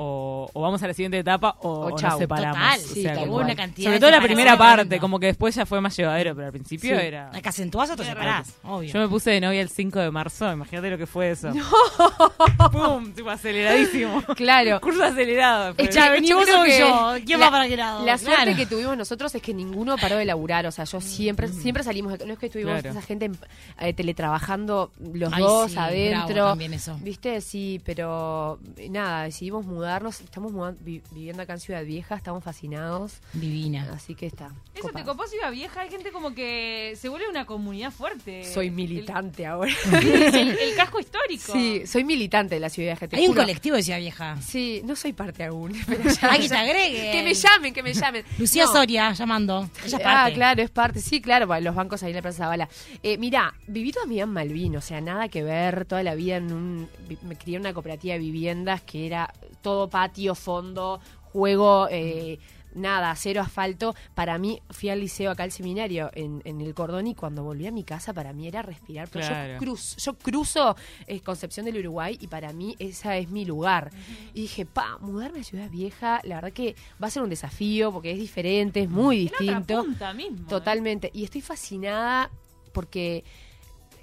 O, 0.00 0.48
o 0.52 0.60
vamos 0.60 0.80
a 0.82 0.86
la 0.86 0.94
siguiente 0.94 1.18
etapa 1.18 1.56
o, 1.60 1.90
nos 1.90 2.00
separamos. 2.18 2.56
Total, 2.56 2.78
O 2.78 2.94
sí, 2.94 3.02
sea, 3.02 3.14
como- 3.16 3.32
cual. 3.32 3.44
una 3.46 3.56
cantidad 3.56 3.86
Sobre 3.88 3.98
todo 3.98 4.10
la 4.12 4.20
primera 4.20 4.56
parte, 4.56 5.00
como 5.00 5.18
que 5.18 5.26
después 5.26 5.56
ya 5.56 5.66
fue 5.66 5.80
más 5.80 5.96
llevadero, 5.96 6.36
pero 6.36 6.46
al 6.46 6.52
principio 6.52 6.96
Sí. 6.98 7.04
era. 7.06 7.30
Que 7.42 7.48
acentuás 7.48 7.90
o 7.90 7.96
te 7.96 8.04
separás, 8.04 8.54
obvio. 8.62 8.92
Yo 8.92 9.00
me 9.00 9.08
puse 9.08 9.30
de 9.32 9.40
novia 9.40 9.60
el 9.60 9.68
5 9.70 9.98
de 9.98 10.10
marzo, 10.12 10.52
imagínate 10.52 10.90
lo 10.90 10.98
que 10.98 11.06
fue 11.06 11.32
eso. 11.32 11.50
¡Pum! 12.72 13.12
Tipo 13.12 13.30
aceleradísimo. 13.30 14.22
Claro. 14.36 14.80
Curso 14.80 15.02
acelerado. 15.04 15.74
Echa, 15.78 16.10
vení 16.10 16.28
Yo 16.28 16.38
que. 16.44 17.22
¿Quién 17.24 17.40
la- 17.40 17.46
va 17.46 17.50
para 17.52 17.68
qué 17.68 17.76
lado? 17.76 18.04
La 18.06 18.18
suerte 18.18 18.42
Claro. 18.42 18.56
que 18.56 18.66
tuvimos 18.66 18.96
nosotros 18.96 19.34
es 19.34 19.42
que 19.42 19.54
ninguno 19.54 19.96
paró 19.96 20.16
de 20.16 20.24
laburar. 20.24 20.66
O 20.66 20.70
sea, 20.70 20.84
yo 20.84 21.00
siempre, 21.00 21.48
siempre 21.48 21.82
salimos. 21.82 22.18
No 22.24 22.32
es 22.34 22.38
que 22.38 22.46
estuvimos 22.46 22.80
Claro. 22.80 22.90
esa 22.98 23.02
gente 23.06 23.24
en- 23.26 23.38
eh, 23.80 23.92
teletrabajando 23.94 24.92
los 25.14 25.32
Ay, 25.32 25.42
dos 25.42 25.70
sí, 25.70 25.74
bravo 25.76 25.88
adentro. 25.88 26.44
también 26.50 26.74
eso. 26.74 26.96
¿Viste? 27.02 27.40
Sí, 27.40 27.80
pero 27.84 28.58
nada, 28.90 29.24
decidimos 29.24 29.66
mudarnos. 29.88 30.20
Estamos 30.20 30.52
mudan- 30.52 30.76
vi- 30.80 31.02
viviendo 31.12 31.42
acá 31.42 31.54
en 31.54 31.60
Ciudad 31.60 31.82
Vieja, 31.84 32.14
estamos 32.14 32.44
fascinados. 32.44 33.14
Divina. 33.32 33.88
Así 33.94 34.14
que 34.14 34.26
está. 34.26 34.46
Eso 34.74 34.82
copado. 34.88 34.98
te 34.98 35.04
copó 35.10 35.26
Ciudad 35.26 35.50
Vieja, 35.50 35.80
hay 35.80 35.90
gente 35.90 36.12
como 36.12 36.34
que 36.34 36.94
se 37.00 37.08
vuelve 37.08 37.28
una 37.28 37.46
comunidad 37.46 37.90
fuerte. 37.90 38.44
Soy 38.52 38.70
militante 38.70 39.46
ahora. 39.46 39.72
El, 39.90 40.34
el- 40.34 40.58
el 40.58 40.74
casco 40.76 41.00
histórico. 41.00 41.52
Sí, 41.52 41.86
soy 41.86 42.04
militante 42.04 42.56
de 42.56 42.60
la 42.60 42.68
Ciudad 42.68 42.90
Vieja. 42.90 43.08
te 43.08 43.16
Hay 43.16 43.28
un 43.28 43.34
colectivo 43.34 43.76
de 43.76 43.82
Ciudad 43.82 43.98
Vieja. 43.98 44.36
Sí, 44.42 44.82
no 44.84 44.94
soy 44.94 45.12
parte 45.14 45.44
aún. 45.44 45.72
pero 45.86 46.02
ya- 46.04 46.30
Hay 46.32 46.40
que 46.40 46.48
te 46.48 46.56
agreguen. 46.56 47.12
Que 47.12 47.22
me 47.22 47.32
llamen, 47.34 47.72
que 47.74 47.82
me 47.82 47.94
llamen. 47.94 48.24
Lucía 48.38 48.64
No. 48.66 48.72
Soria 48.72 49.12
llamando. 49.14 49.70
Ella 49.84 49.86
es 49.86 49.94
Ah, 49.94 49.98
parte. 50.24 50.34
claro, 50.34 50.62
es 50.62 50.70
parte. 50.70 51.00
Sí, 51.00 51.20
claro, 51.22 51.46
bueno, 51.46 51.64
los 51.64 51.74
bancos 51.74 52.02
ahí 52.02 52.10
en 52.10 52.16
la 52.16 52.22
Plaza 52.22 52.38
Zavala. 52.44 52.68
Eh, 53.02 53.16
mirá, 53.18 53.54
viví 53.66 53.90
toda 53.92 54.04
mi 54.06 54.14
vida 54.16 54.24
en 54.24 54.30
Malvin, 54.30 54.76
o 54.76 54.80
sea, 54.80 55.00
nada 55.00 55.28
que 55.28 55.42
ver, 55.42 55.84
toda 55.86 56.02
la 56.02 56.14
vida 56.14 56.36
en 56.36 56.52
un... 56.52 56.88
Me 57.22 57.36
crié 57.36 57.56
en 57.56 57.62
una 57.62 57.72
cooperativa 57.72 58.14
de 58.14 58.18
viviendas 58.20 58.82
que 58.82 59.06
era 59.06 59.32
todo 59.62 59.77
patio, 59.86 60.34
fondo, 60.34 60.98
juego, 61.22 61.86
eh, 61.90 62.38
nada, 62.74 63.14
cero 63.16 63.40
asfalto. 63.42 63.94
Para 64.14 64.38
mí, 64.38 64.60
fui 64.70 64.88
al 64.90 65.00
liceo 65.00 65.30
acá 65.30 65.42
al 65.42 65.52
seminario 65.52 66.10
en, 66.14 66.42
en 66.44 66.60
el 66.60 66.74
cordón 66.74 67.06
y 67.06 67.14
cuando 67.14 67.42
volví 67.44 67.66
a 67.66 67.70
mi 67.72 67.84
casa 67.84 68.12
para 68.12 68.32
mí 68.32 68.46
era 68.48 68.62
respirar. 68.62 69.08
Pero 69.10 69.26
Claro. 69.26 69.52
yo, 69.54 69.58
cruz, 69.58 69.96
yo 69.96 70.14
cruzo 70.14 70.76
eh, 71.06 71.20
Concepción 71.20 71.66
del 71.66 71.78
Uruguay 71.78 72.16
y 72.20 72.26
para 72.28 72.52
mí 72.52 72.76
esa 72.78 73.16
es 73.16 73.30
mi 73.30 73.44
lugar. 73.44 73.90
Y 74.34 74.42
dije, 74.42 74.64
pa, 74.66 74.98
mudarme 75.00 75.40
a 75.40 75.44
Ciudad 75.44 75.70
Vieja, 75.70 76.20
la 76.24 76.36
verdad 76.36 76.52
que 76.52 76.76
va 77.02 77.08
a 77.08 77.10
ser 77.10 77.22
un 77.22 77.30
desafío 77.30 77.92
porque 77.92 78.12
es 78.12 78.18
diferente, 78.18 78.82
es 78.82 78.90
muy 78.90 79.22
En 79.22 79.26
otra 79.28 79.38
distinto. 79.40 79.84
punta 79.84 80.12
mismo, 80.14 80.38
¿eh? 80.38 80.48
Totalmente. 80.48 81.10
Y 81.14 81.24
estoy 81.24 81.40
fascinada 81.40 82.30
porque 82.72 83.24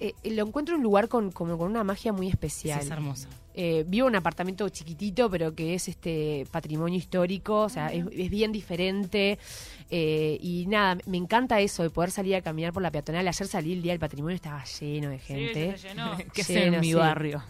eh, 0.02 0.14
lo 0.26 0.46
encuentro 0.46 0.76
un 0.76 0.84
lugar 0.84 1.08
con, 1.08 1.32
como 1.32 1.58
con 1.58 1.70
una 1.72 1.84
magia 1.86 2.12
muy 2.12 2.26
Sí, 2.26 2.32
especial. 2.32 2.80
es 2.82 2.90
hermoso. 2.90 3.30
Eh, 3.58 3.86
vivo 3.88 4.08
en 4.08 4.12
un 4.12 4.16
apartamento 4.18 4.68
chiquitito, 4.68 5.30
pero 5.30 5.56
que 5.56 5.76
es 5.76 5.88
este 5.88 6.46
patrimonio 6.52 6.98
histórico, 7.00 7.62
o 7.62 7.70
sea, 7.70 7.88
es, 7.88 8.06
es 8.12 8.30
bien 8.30 8.52
diferente. 8.52 9.40
eh, 9.90 10.38
y 10.42 10.66
nada, 10.68 10.98
me 11.06 11.16
encanta 11.18 11.62
eso 11.62 11.82
de 11.84 11.90
poder 11.90 12.12
salir 12.12 12.36
a 12.36 12.42
caminar 12.42 12.74
por 12.74 12.82
la 12.84 12.92
peatonal. 12.92 13.28
Ayer 13.28 13.48
salí 13.48 13.74
el 13.74 13.82
día 13.82 13.94
del 13.94 14.00
patrimonio, 14.00 14.36
estaba 14.36 14.64
lleno 14.66 15.10
de 15.10 15.20
Sí, 15.20 15.26
gente. 15.28 15.78
se 15.78 15.88
llenó. 15.90 16.18
Sí, 16.18 16.24
¿Qué 16.34 16.42
hacen 16.42 16.74
en 16.74 16.80
mi 16.82 16.88
sí. 16.88 16.94
barrio? 16.96 17.44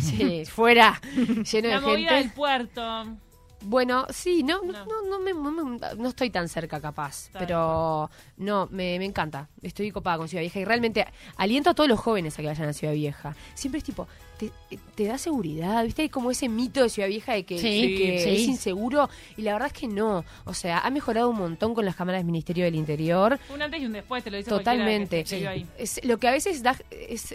Sí, 0.00 0.44
fuera, 0.44 1.00
lleno 1.50 1.68
La 1.68 1.80
de 1.80 1.86
movida 1.86 2.10
del 2.14 2.22
gente. 2.24 2.36
puerto. 2.36 3.16
Bueno, 3.62 4.06
sí, 4.10 4.42
no, 4.42 4.62
no, 4.62 4.72
No. 4.72 4.84
no, 4.84 5.02
no 5.08 5.18
me- 5.20 5.32
no 5.32 5.50
me- 5.50 5.78
no 5.96 6.08
estoy 6.08 6.30
tan 6.30 6.48
cerca 6.48 6.80
capaz, 6.80 7.26
Está 7.26 7.38
pero 7.38 8.10
no, 8.36 8.68
me, 8.70 8.98
me 8.98 9.04
encanta. 9.06 9.48
Estoy 9.62 9.90
copada 9.90 10.18
con 10.18 10.28
Ciudad 10.28 10.42
Vieja 10.42 10.60
y 10.60 10.64
realmente 10.64 11.06
aliento 11.36 11.70
a 11.70 11.74
todos 11.74 11.88
los 11.88 11.98
jóvenes 11.98 12.34
a 12.38 12.42
que 12.42 12.48
vayan 12.48 12.68
a 12.68 12.72
Ciudad 12.72 12.92
Vieja. 12.92 13.34
Siempre 13.54 13.78
es 13.78 13.84
tipo, 13.84 14.06
te, 14.38 14.52
te 14.94 15.04
da 15.06 15.16
seguridad, 15.16 15.82
¿viste? 15.84 16.02
Hay 16.02 16.08
como 16.10 16.30
ese 16.30 16.48
mito 16.50 16.82
de 16.82 16.90
Ciudad 16.90 17.08
Vieja 17.08 17.32
de 17.32 17.44
que, 17.44 17.58
Sí, 17.58 17.80
de 17.92 17.98
que 17.98 18.20
sí. 18.22 18.28
es 18.42 18.48
inseguro 18.48 19.08
y 19.38 19.42
la 19.42 19.54
verdad 19.54 19.68
es 19.72 19.80
que 19.80 19.88
no. 19.88 20.24
O 20.44 20.52
sea, 20.54 20.80
ha 20.80 20.90
mejorado 20.90 21.30
un 21.30 21.38
montón 21.38 21.74
con 21.74 21.84
las 21.86 21.96
cámaras 21.96 22.18
del 22.20 22.26
Ministerio 22.26 22.66
del 22.66 22.74
Interior. 22.74 23.38
Un 23.52 23.62
antes 23.62 23.80
y 23.80 23.86
un 23.86 23.92
después, 23.94 24.22
te 24.22 24.30
lo 24.30 24.36
dice 24.36 24.50
Totalmente. 24.50 25.24
cualquiera 25.24 25.24
que 25.24 25.28
se 25.28 25.38
vio 25.38 25.50
ahí. 25.50 25.66
Es, 25.78 26.04
lo 26.04 26.18
que 26.18 26.28
a 26.28 26.32
veces 26.32 26.62
da 26.62 26.76
es, 26.90 27.34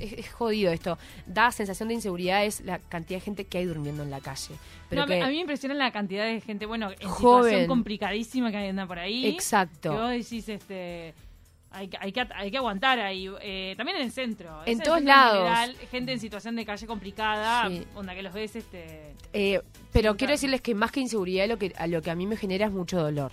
es, 0.00 0.12
es 0.14 0.32
jodido 0.32 0.72
esto. 0.72 0.98
Da 1.26 1.52
sensación 1.52 1.88
de 1.88 1.94
inseguridad 1.94 2.44
es 2.44 2.60
la 2.62 2.78
cantidad 2.78 3.18
de 3.18 3.24
gente 3.24 3.44
que 3.44 3.58
hay 3.58 3.64
durmiendo 3.66 4.02
en 4.02 4.10
la 4.10 4.20
calle. 4.20 4.54
Pero 4.88 5.02
No, 5.02 5.06
que, 5.06 5.20
A 5.22 5.26
mí 5.28 5.34
me 5.34 5.40
impresiona 5.42 5.74
la 5.74 5.90
cantidad 5.92 6.24
de 6.24 6.40
gente, 6.40 6.66
bueno, 6.66 6.90
en 6.98 7.08
Joven. 7.08 7.44
situación 7.44 7.68
complicadísima 7.68 8.50
que 8.50 8.56
anda 8.56 8.86
por 8.86 8.98
ahí. 8.98 9.26
Exacto. 9.26 9.90
Que 9.92 9.96
vos 9.98 10.10
decís, 10.10 10.48
este... 10.48 11.14
Hay, 11.72 11.86
que- 11.86 11.98
hay, 12.00 12.10
que, 12.10 12.26
hay 12.34 12.50
que 12.50 12.56
aguantar 12.56 12.98
ahí. 12.98 13.30
Eh, 13.42 13.74
también 13.76 13.98
en 13.98 14.02
el 14.04 14.10
centro. 14.10 14.62
En 14.66 14.78
Es 14.80 14.84
todos 14.84 14.98
centro 14.98 15.14
lados. 15.14 15.36
general, 15.38 15.76
gente 15.88 16.12
en 16.12 16.18
situación 16.18 16.56
de 16.56 16.66
calle 16.66 16.84
complicada, 16.88 17.68
Sí. 17.68 17.86
onda 17.94 18.12
que 18.16 18.22
los 18.22 18.32
ves, 18.34 18.56
este... 18.56 19.14
Eh, 19.32 19.60
pero 19.92 20.16
quiero 20.16 20.32
decirles 20.32 20.60
que 20.62 20.74
más 20.74 20.90
que 20.90 20.98
inseguridad, 20.98 21.46
lo 21.46 21.58
que, 21.58 21.72
a 21.78 21.86
lo 21.86 22.02
que 22.02 22.10
a 22.10 22.16
mí 22.16 22.26
me 22.26 22.36
genera 22.36 22.66
es 22.66 22.72
mucho 22.72 23.00
dolor. 23.00 23.30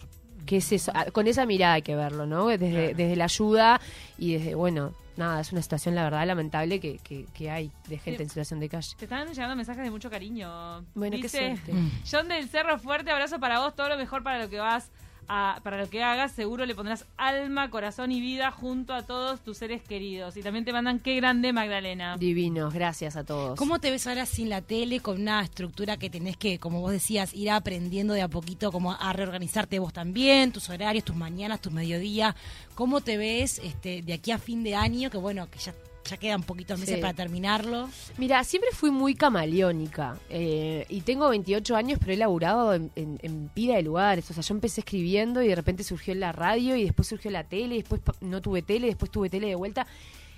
Que 0.48 0.58
es 0.58 0.72
eso, 0.72 0.92
a- 0.96 1.06
con 1.12 1.28
esa 1.28 1.46
mirada 1.46 1.74
hay 1.76 1.82
que 1.84 1.96
verlo, 1.96 2.26
¿no? 2.26 2.48
Desde, 2.48 2.72
Claro. 2.72 2.88
desde 2.98 3.16
la 3.16 3.26
ayuda 3.26 3.82
y 4.18 4.34
desde, 4.34 4.56
bueno, 4.56 4.94
nada, 5.18 5.42
es 5.42 5.52
una 5.52 5.62
situación, 5.62 5.94
la 5.94 6.04
verdad, 6.04 6.26
lamentable 6.26 6.80
que, 6.80 6.98
que, 7.00 7.26
que 7.34 7.52
hay 7.52 7.72
de 7.88 7.98
gente 8.00 8.24
en 8.24 8.30
situación 8.30 8.60
de 8.60 8.70
calle. 8.70 8.96
Te 8.98 9.06
están 9.06 9.28
llegando 9.28 9.56
mensajes 9.56 9.84
de 9.84 9.92
mucho 9.92 10.10
cariño. 10.10 10.84
Bueno, 10.96 11.18
qué 11.18 11.24
Dice, 11.24 11.58
suerte. 11.58 11.74
John 12.12 12.28
del 12.28 12.48
Cerro, 12.50 12.80
fuerte 12.80 13.12
abrazo 13.12 13.40
para 13.40 13.60
vos, 13.60 13.76
todo 13.76 13.90
lo 13.90 13.98
mejor 13.98 14.24
para 14.24 14.40
lo 14.42 14.50
que 14.50 14.60
vas 14.60 14.90
a, 15.28 15.60
para 15.64 15.78
lo 15.78 15.90
que 15.90 16.04
hagas, 16.04 16.32
seguro 16.32 16.66
le 16.66 16.76
pondrás 16.76 17.06
alma, 17.18 17.70
corazón 17.70 18.12
y 18.12 18.22
vida 18.22 18.52
junto 18.52 18.94
a 18.94 19.04
todos 19.04 19.42
tus 19.42 19.58
seres 19.58 19.82
queridos. 19.82 20.38
Y 20.38 20.42
también 20.42 20.66
te 20.66 20.74
mandan 20.74 21.00
qué 21.00 21.16
grande 21.16 21.54
Magdalena. 21.54 22.18
Divinos, 22.18 22.74
gracias 22.74 23.16
a 23.16 23.24
todos. 23.24 23.58
¿Cómo 23.58 23.80
te 23.80 23.92
ves 23.92 24.08
ahora 24.08 24.26
sin 24.26 24.50
la 24.50 24.62
tele, 24.62 25.00
con 25.00 25.22
una 25.22 25.42
estructura 25.42 25.98
que 25.98 26.10
tenés 26.10 26.38
que, 26.38 26.60
como 26.60 26.82
vos 26.82 26.92
decías, 26.92 27.34
ir 27.34 27.50
aprendiendo 27.50 28.14
de 28.14 28.22
a 28.22 28.28
poquito, 28.28 28.72
como 28.72 28.94
a 28.94 29.14
reorganizarte 29.14 29.80
vos 29.80 29.94
también, 29.94 30.52
tus 30.52 30.70
horarios, 30.70 31.04
tus 31.04 31.16
mañanas, 31.16 31.62
tus 31.62 31.74
mediodías? 31.74 32.36
¿Cómo 32.76 33.02
te 33.02 33.18
ves 33.18 33.60
este, 33.64 34.02
de 34.02 34.14
aquí 34.14 34.32
a 34.32 34.38
fin 34.38 34.64
de 34.64 34.76
año, 34.76 35.10
que 35.10 35.18
bueno, 35.18 35.50
que 35.50 35.60
ya, 35.60 35.74
ya 36.08 36.18
quedan 36.18 36.44
poquitos 36.44 36.80
meses 36.80 36.96
Sí. 36.96 37.02
para 37.02 37.14
terminarlo? 37.14 37.90
Mira, 38.18 38.44
siempre 38.44 38.72
fui 38.72 38.90
muy 38.92 39.14
camaleónica 39.16 40.18
eh, 40.30 40.86
y 40.90 41.02
tengo 41.02 41.30
28 41.30 41.76
años, 41.76 42.00
pero 42.00 42.14
he 42.14 42.18
laburado 42.18 42.74
en, 42.74 42.92
en, 42.96 43.20
en 43.22 43.50
pila 43.50 43.76
de 43.76 43.84
lugares. 43.84 44.30
O 44.32 44.34
sea, 44.34 44.42
yo 44.44 44.54
empecé 44.56 44.82
escribiendo 44.82 45.42
y 45.42 45.48
de 45.48 45.56
repente 45.56 45.84
surgió 45.84 46.14
la 46.16 46.32
radio 46.32 46.76
y 46.76 46.84
después 46.84 47.08
surgió 47.08 47.30
la 47.32 47.44
tele 47.44 47.76
y 47.76 47.78
después 47.80 48.02
no 48.22 48.42
tuve 48.42 48.62
tele, 48.62 48.88
después 48.88 49.12
tuve 49.12 49.30
tele 49.30 49.48
de 49.48 49.56
vuelta. 49.56 49.86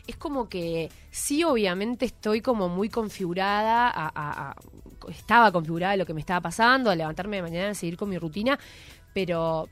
Es 0.08 0.16
como 0.18 0.50
que 0.50 0.90
sí, 1.12 1.44
obviamente 1.44 2.06
estoy 2.06 2.42
como 2.42 2.68
muy 2.68 2.90
configurada, 2.90 3.88
a, 3.90 4.08
a- 4.08 4.50
a- 4.50 4.56
estaba 5.10 5.52
configurada 5.52 5.96
lo 5.98 6.06
que 6.06 6.14
me 6.16 6.20
estaba 6.20 6.42
pasando, 6.42 6.90
a 6.90 6.96
levantarme 6.96 7.38
de 7.38 7.42
mañana, 7.44 7.70
a 7.70 7.74
seguir 7.76 7.96
con 7.96 8.10
mi 8.10 8.18
rutina, 8.18 8.58
pero 9.14 9.70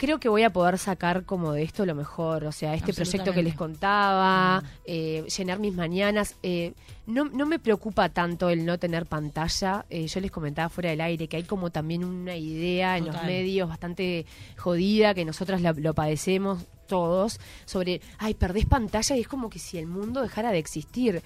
creo 0.00 0.18
que 0.18 0.30
voy 0.30 0.44
a 0.44 0.50
poder 0.50 0.78
sacar 0.78 1.24
como 1.26 1.52
de 1.52 1.62
esto 1.62 1.84
lo 1.84 1.94
mejor, 1.94 2.44
o 2.44 2.52
sea, 2.52 2.72
este 2.74 2.86
proyecto 3.04 3.32
que 3.34 3.42
les 3.42 3.54
contaba, 3.54 4.62
eh, 4.86 5.26
llenar 5.36 5.58
mis 5.58 5.74
mañanas. 5.74 6.36
eh, 6.42 6.72
no, 7.06 7.24
no 7.26 7.44
me 7.44 7.58
preocupa 7.58 8.08
tanto 8.08 8.48
el 8.48 8.64
no 8.64 8.78
tener 8.78 9.04
pantalla. 9.04 9.84
eh, 9.90 10.06
yo 10.06 10.20
les 10.20 10.30
comentaba 10.30 10.70
fuera 10.70 10.88
del 10.90 11.02
aire 11.02 11.28
que 11.28 11.36
hay 11.36 11.42
como 11.42 11.68
también 11.70 12.02
una 12.04 12.34
idea 12.34 12.96
en 12.96 13.04
los 13.06 13.14
medios 13.26 13.68
bastante 13.68 14.24
jodida, 14.56 15.12
que 15.12 15.24
nosotras 15.26 15.60
la- 15.60 15.72
lo 15.74 15.92
padecemos 15.92 16.64
todos, 16.88 17.38
sobre, 17.66 18.00
ay, 18.18 18.32
perdés 18.34 18.64
pantalla 18.64 19.16
y 19.16 19.20
es 19.20 19.28
como 19.28 19.50
que 19.50 19.58
si 19.58 19.76
el 19.76 19.86
mundo 19.86 20.22
dejara 20.22 20.50
de 20.50 20.58
existir. 20.58 21.22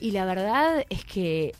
Y 0.00 0.12
la 0.12 0.24
verdad 0.24 0.84
es 0.88 1.04
que 1.04 1.54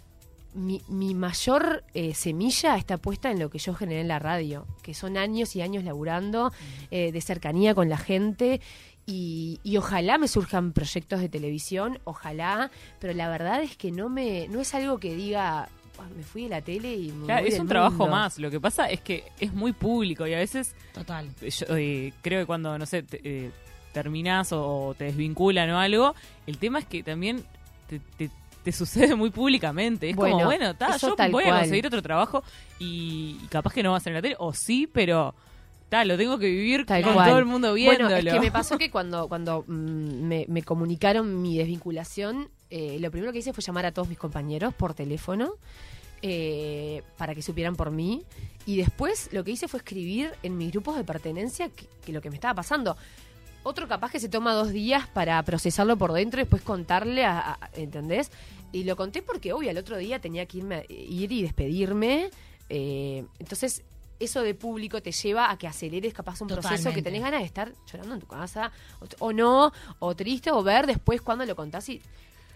mi, 0.54 0.82
mi 0.88 1.14
mayor 1.14 1.84
eh, 1.94 2.14
semilla 2.14 2.76
está 2.76 2.96
puesta 2.96 3.30
en 3.30 3.38
lo 3.38 3.50
que 3.50 3.58
yo 3.58 3.74
generé 3.74 4.00
en 4.00 4.08
la 4.08 4.18
radio, 4.18 4.66
que 4.82 4.94
son 4.94 5.16
años 5.16 5.54
y 5.56 5.62
años 5.62 5.84
laburando 5.84 6.52
eh, 6.90 7.12
de 7.12 7.20
cercanía 7.20 7.74
con 7.74 7.88
la 7.88 7.98
gente. 7.98 8.60
Y, 9.06 9.58
y 9.64 9.76
ojalá 9.78 10.18
me 10.18 10.28
surjan 10.28 10.72
proyectos 10.72 11.20
de 11.20 11.28
televisión, 11.30 11.98
ojalá, 12.04 12.70
pero 12.98 13.14
la 13.14 13.28
verdad 13.30 13.62
es 13.62 13.74
que 13.76 13.90
no 13.90 14.10
me 14.10 14.48
no 14.48 14.60
es 14.60 14.74
algo 14.74 14.98
que 14.98 15.14
diga 15.14 15.68
"Ah, 15.98 16.06
me 16.14 16.22
fui 16.22 16.42
de 16.44 16.48
la 16.50 16.60
tele 16.60 16.94
y 16.94 17.10
me 17.12 17.24
Claro, 17.24 17.40
voy 17.40 17.48
es 17.48 17.54
del 17.54 17.62
un 17.62 17.68
trabajo 17.68 17.96
mundo". 17.96 18.08
más. 18.10 18.38
Lo 18.38 18.50
que 18.50 18.60
pasa 18.60 18.86
es 18.90 19.00
que 19.00 19.24
es 19.40 19.52
muy 19.54 19.72
público 19.72 20.26
y 20.26 20.34
a 20.34 20.38
veces 20.38 20.74
Total. 20.92 21.26
yo, 21.40 21.76
eh, 21.76 22.12
creo 22.20 22.40
que 22.40 22.46
cuando, 22.46 22.78
no 22.78 22.84
sé, 22.84 23.02
te, 23.02 23.20
eh, 23.24 23.50
terminás 23.92 24.52
o, 24.52 24.94
te 24.98 25.04
desvinculan 25.04 25.70
o 25.70 25.78
algo, 25.78 26.14
el 26.46 26.58
tema 26.58 26.78
es 26.80 26.84
que 26.84 27.02
también 27.02 27.42
te, 27.88 28.00
te- 28.18 28.30
te 28.62 28.72
sucede 28.72 29.14
muy 29.14 29.30
públicamente. 29.30 30.10
Es 30.10 30.16
como, 30.16 30.44
Bueno, 30.44 30.74
ta, 30.74 30.96
yo 30.96 31.14
voy 31.30 31.44
a 31.44 31.58
conseguir 31.60 31.86
otro 31.86 32.02
trabajo 32.02 32.42
y, 32.78 33.38
y 33.42 33.46
capaz 33.48 33.72
que 33.72 33.82
no 33.82 33.92
va 33.92 33.98
a 33.98 34.00
ser 34.00 34.10
en 34.12 34.14
la 34.16 34.22
tele, 34.22 34.36
o 34.38 34.52
sí, 34.52 34.86
pero 34.86 35.34
ta, 35.88 36.04
lo 36.04 36.16
tengo 36.16 36.38
que 36.38 36.46
vivir 36.46 36.84
Tal 36.86 37.02
con 37.02 37.14
cual. 37.14 37.28
todo 37.28 37.38
el 37.38 37.44
mundo 37.44 37.74
viéndolo. 37.74 38.10
Bueno, 38.10 38.28
es 38.28 38.34
que 38.34 38.40
me 38.40 38.50
pasó 38.50 38.78
que 38.78 38.90
cuando, 38.90 39.28
cuando 39.28 39.64
mm, 39.66 40.22
me, 40.22 40.44
me 40.48 40.62
comunicaron 40.62 41.40
mi 41.40 41.56
desvinculación, 41.56 42.48
eh, 42.70 42.98
lo 43.00 43.10
primero 43.10 43.32
que 43.32 43.38
hice 43.38 43.52
fue 43.52 43.62
llamar 43.62 43.86
a 43.86 43.92
todos 43.92 44.08
mis 44.08 44.18
compañeros 44.18 44.74
por 44.74 44.94
teléfono 44.94 45.54
eh, 46.20 47.02
para 47.16 47.34
que 47.34 47.42
supieran 47.42 47.76
por 47.76 47.90
mí. 47.90 48.24
Y 48.66 48.76
después 48.76 49.30
lo 49.32 49.44
que 49.44 49.52
hice 49.52 49.68
fue 49.68 49.78
escribir 49.78 50.32
en 50.42 50.58
mis 50.58 50.70
grupos 50.72 50.96
de 50.96 51.04
pertenencia 51.04 51.70
que, 51.70 51.86
que 52.04 52.12
lo 52.12 52.20
que 52.20 52.28
me 52.28 52.36
estaba 52.36 52.54
pasando. 52.54 52.96
Otro 53.64 53.86
capaz 53.88 54.10
que 54.12 54.20
se 54.20 54.28
toma 54.28 54.52
dos 54.54 54.72
días 54.72 55.06
para 55.08 55.42
procesarlo 55.42 55.96
por 55.96 56.12
dentro 56.12 56.40
y 56.40 56.44
después 56.44 56.62
contarle, 56.62 57.24
a, 57.24 57.52
a- 57.54 57.70
¿entendés? 57.74 58.30
Y 58.72 58.84
lo 58.84 58.96
conté 58.96 59.22
porque, 59.22 59.52
obvio, 59.52 59.70
al 59.70 59.78
otro 59.78 59.96
día 59.96 60.20
tenía 60.20 60.46
que 60.46 60.58
irme, 60.58 60.76
a- 60.76 60.84
ir 60.92 61.30
y 61.32 61.42
despedirme. 61.42 62.30
eh, 62.70 63.24
entonces, 63.38 63.82
eso 64.20 64.42
de 64.42 64.52
público 64.54 65.00
te 65.00 65.12
lleva 65.12 65.50
a 65.50 65.56
que 65.58 65.66
aceleres 65.68 66.12
capaz 66.12 66.40
un 66.40 66.48
proceso 66.60 66.88
que 66.94 67.02
tenés 67.02 67.22
ganas 67.22 67.40
de 67.40 67.46
estar 67.46 67.72
llorando 67.90 68.14
en 68.14 68.20
tu 68.20 68.26
casa, 68.26 68.72
o, 69.20 69.26
o 69.26 69.32
no, 69.32 69.72
o 70.00 70.16
triste, 70.16 70.50
o 70.50 70.62
ver 70.62 70.86
después 70.86 71.20
cuando 71.22 71.44
lo 71.46 71.54
contás 71.54 71.88
y... 71.88 72.00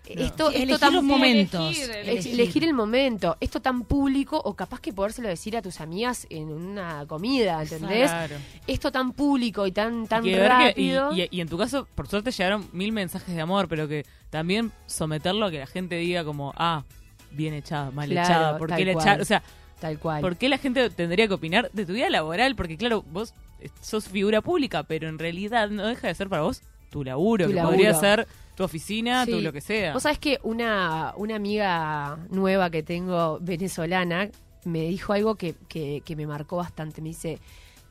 Esto, 0.05 0.51
Sí, 0.51 0.57
esto 0.57 0.63
elegir 0.65 0.79
tan 0.79 0.95
los 0.95 1.05
momentos. 1.05 1.79
Elegir, 1.79 2.65
el 2.65 2.75
momento, 2.75 3.37
esto 3.41 3.63
tan 3.63 3.85
público, 3.85 4.41
o 4.45 4.55
capaz 4.55 4.81
que 4.81 4.93
podérselo 4.93 5.29
decir 5.29 5.57
a 5.57 5.63
tus 5.63 5.81
amigas 5.81 6.27
en 6.29 6.49
una 6.53 7.07
comida, 7.07 7.63
¿entendés? 7.63 8.11
Claro. 8.11 8.37
Esto 8.67 8.91
tan 8.91 9.13
público 9.13 9.67
y 9.67 9.73
tan, 9.73 10.09
tan 10.09 10.27
Y 10.27 10.31
que- 10.33 10.49
rápido. 10.49 11.13
y, 11.15 11.23
y- 11.23 11.29
y 11.31 11.41
en 11.41 11.49
tu 11.49 11.57
caso, 11.57 11.87
por 11.95 12.09
suerte 12.09 12.31
llegaron 12.33 12.67
mil 12.73 12.91
mensajes 12.93 13.35
de 13.35 13.41
amor, 13.41 13.69
pero 13.69 13.87
que 13.87 14.05
también 14.31 14.73
someterlo 14.87 15.47
a 15.47 15.51
que 15.51 15.59
la 15.61 15.67
gente 15.67 15.95
diga 15.97 16.25
como, 16.25 16.53
ah, 16.57 16.83
bien 17.31 17.55
echada, 17.55 17.91
mal 17.93 18.09
Claro, 18.11 18.29
echada, 18.29 18.59
¿por 18.59 18.75
qué 18.75 18.85
la 18.85 18.93
echaron? 18.93 19.21
O 19.23 19.25
sea, 19.25 19.43
Tal 19.81 19.99
cual. 19.99 20.21
¿por 20.21 20.37
qué 20.37 20.49
la 20.49 20.59
gente 20.59 20.91
tendría 20.91 21.29
que 21.29 21.35
opinar 21.35 21.71
de 21.73 21.87
tu 21.87 21.93
vida 21.93 22.11
laboral? 22.11 22.55
Porque 22.57 22.77
claro, 22.77 23.05
vos 23.11 23.35
eh, 23.61 23.71
sos 23.81 24.09
figura 24.09 24.41
pública, 24.43 24.83
pero 24.83 25.09
en 25.09 25.19
realidad 25.19 25.71
no 25.71 25.87
deja 25.87 26.09
de 26.09 26.15
ser 26.15 26.29
para 26.29 26.43
vos 26.43 26.63
tu 26.91 27.05
laburo, 27.05 27.45
Tu 27.47 27.51
que 27.53 27.57
laburo. 27.57 27.77
podría 27.77 27.95
ser 27.95 28.27
tu 28.63 28.67
oficina, 28.67 29.27
tu 29.27 29.33
Sí. 29.33 29.41
lo 29.43 29.53
que 29.53 29.61
sea. 29.61 29.93
Vos 29.93 30.03
sabés 30.05 30.19
que 30.19 30.39
una, 30.43 31.13
una 31.17 31.37
amiga 31.37 32.19
nueva 32.31 32.71
que 32.71 32.83
tengo, 32.83 33.39
venezolana, 33.41 34.31
me 34.65 34.83
dijo 34.83 35.13
algo 35.13 35.35
que, 35.35 35.55
que, 35.69 36.03
que 36.05 36.15
me 36.17 36.27
marcó 36.27 36.57
bastante. 36.57 37.03
Me 37.03 37.09
dice, 37.09 37.39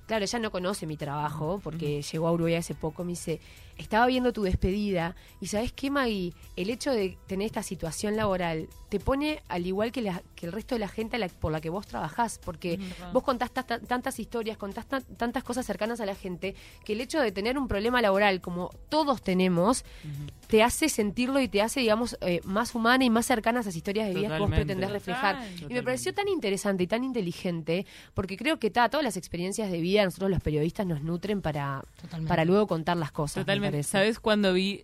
claro, 0.07 0.23
ella 0.23 0.39
no 0.39 0.51
conoce 0.51 0.85
mi 0.87 0.95
trabajo 0.97 1.59
porque 1.63 2.01
llegó 2.01 2.27
a 2.27 2.31
Uruguay 2.31 2.55
hace 2.55 2.73
poco. 2.75 3.03
Me 3.03 3.11
dice, 3.11 3.39
estaba 3.77 4.05
viendo 4.05 4.31
tu 4.31 4.43
despedida 4.43 5.15
y 5.39 5.47
¿sabés 5.47 5.71
qué, 5.73 5.89
Maggie? 5.89 6.33
El 6.55 6.69
hecho 6.69 6.91
de 6.91 7.17
tener 7.27 7.47
esta 7.47 7.63
situación 7.63 8.15
laboral 8.15 8.67
te 8.89 8.99
pone 8.99 9.41
al 9.47 9.65
igual 9.65 9.91
que, 9.91 10.01
la- 10.01 10.21
que 10.35 10.45
el 10.45 10.51
resto 10.51 10.75
de 10.75 10.79
la 10.79 10.87
gente 10.89 11.17
la- 11.17 11.29
por 11.29 11.51
la 11.51 11.61
que 11.61 11.69
vos 11.69 11.87
trabajás, 11.87 12.39
porque 12.43 12.77
vos 13.13 13.23
contás 13.23 13.51
ta- 13.51 13.63
ta- 13.63 13.79
tantas 13.79 14.19
historias, 14.19 14.57
contás 14.57 14.85
ta- 14.85 15.01
tantas 15.01 15.43
cosas 15.43 15.65
cercanas 15.65 15.99
a 15.99 16.05
la 16.05 16.13
gente, 16.13 16.53
que 16.85 16.93
el 16.93 17.01
hecho 17.01 17.19
de 17.19 17.31
tener 17.31 17.57
un 17.57 17.67
problema 17.67 18.01
laboral 18.01 18.39
como 18.41 18.69
todos 18.89 19.21
tenemos, 19.23 19.83
te 20.51 20.63
hace 20.63 20.89
sentirlo 20.89 21.39
y 21.39 21.47
te 21.47 21.61
hace, 21.61 21.79
digamos, 21.79 22.17
eh, 22.19 22.41
más 22.43 22.75
humana 22.75 23.05
y 23.05 23.09
más 23.09 23.25
cercana 23.25 23.59
a 23.59 23.61
esas 23.61 23.73
historias 23.73 24.09
de 24.09 24.13
vida 24.13 24.27
que 24.35 24.37
vos 24.37 24.49
pretendés 24.49 24.91
reflejar. 24.91 25.37
Total. 25.37 25.71
Y 25.71 25.73
me 25.73 25.81
pareció 25.81 26.13
tan 26.13 26.27
interesante 26.27 26.83
y 26.83 26.87
tan 26.87 27.05
inteligente, 27.05 27.85
porque 28.13 28.35
creo 28.35 28.59
que 28.59 28.69
ta, 28.69 28.89
todas 28.89 29.05
las 29.05 29.15
experiencias 29.15 29.71
de 29.71 29.79
vida, 29.79 30.03
nosotros 30.03 30.29
los 30.29 30.41
periodistas 30.41 30.85
nos 30.85 31.03
nutren 31.03 31.41
para, 31.41 31.85
Totalmente. 32.01 32.27
para 32.27 32.43
luego 32.43 32.67
contar 32.67 32.97
las 32.97 33.13
cosas. 33.13 33.37
me 33.37 33.43
Totalmente. 33.43 33.81
¿Sabes 33.83 34.19
cuándo 34.19 34.51
vi 34.51 34.83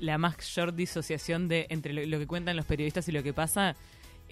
la 0.00 0.18
mayor 0.18 0.74
disociación 0.74 1.48
de 1.48 1.66
entre 1.70 1.94
lo, 1.94 2.04
lo 2.04 2.18
que 2.18 2.26
cuentan 2.26 2.54
los 2.56 2.66
periodistas 2.66 3.08
y 3.08 3.12
lo 3.12 3.22
que 3.22 3.32
pasa? 3.32 3.76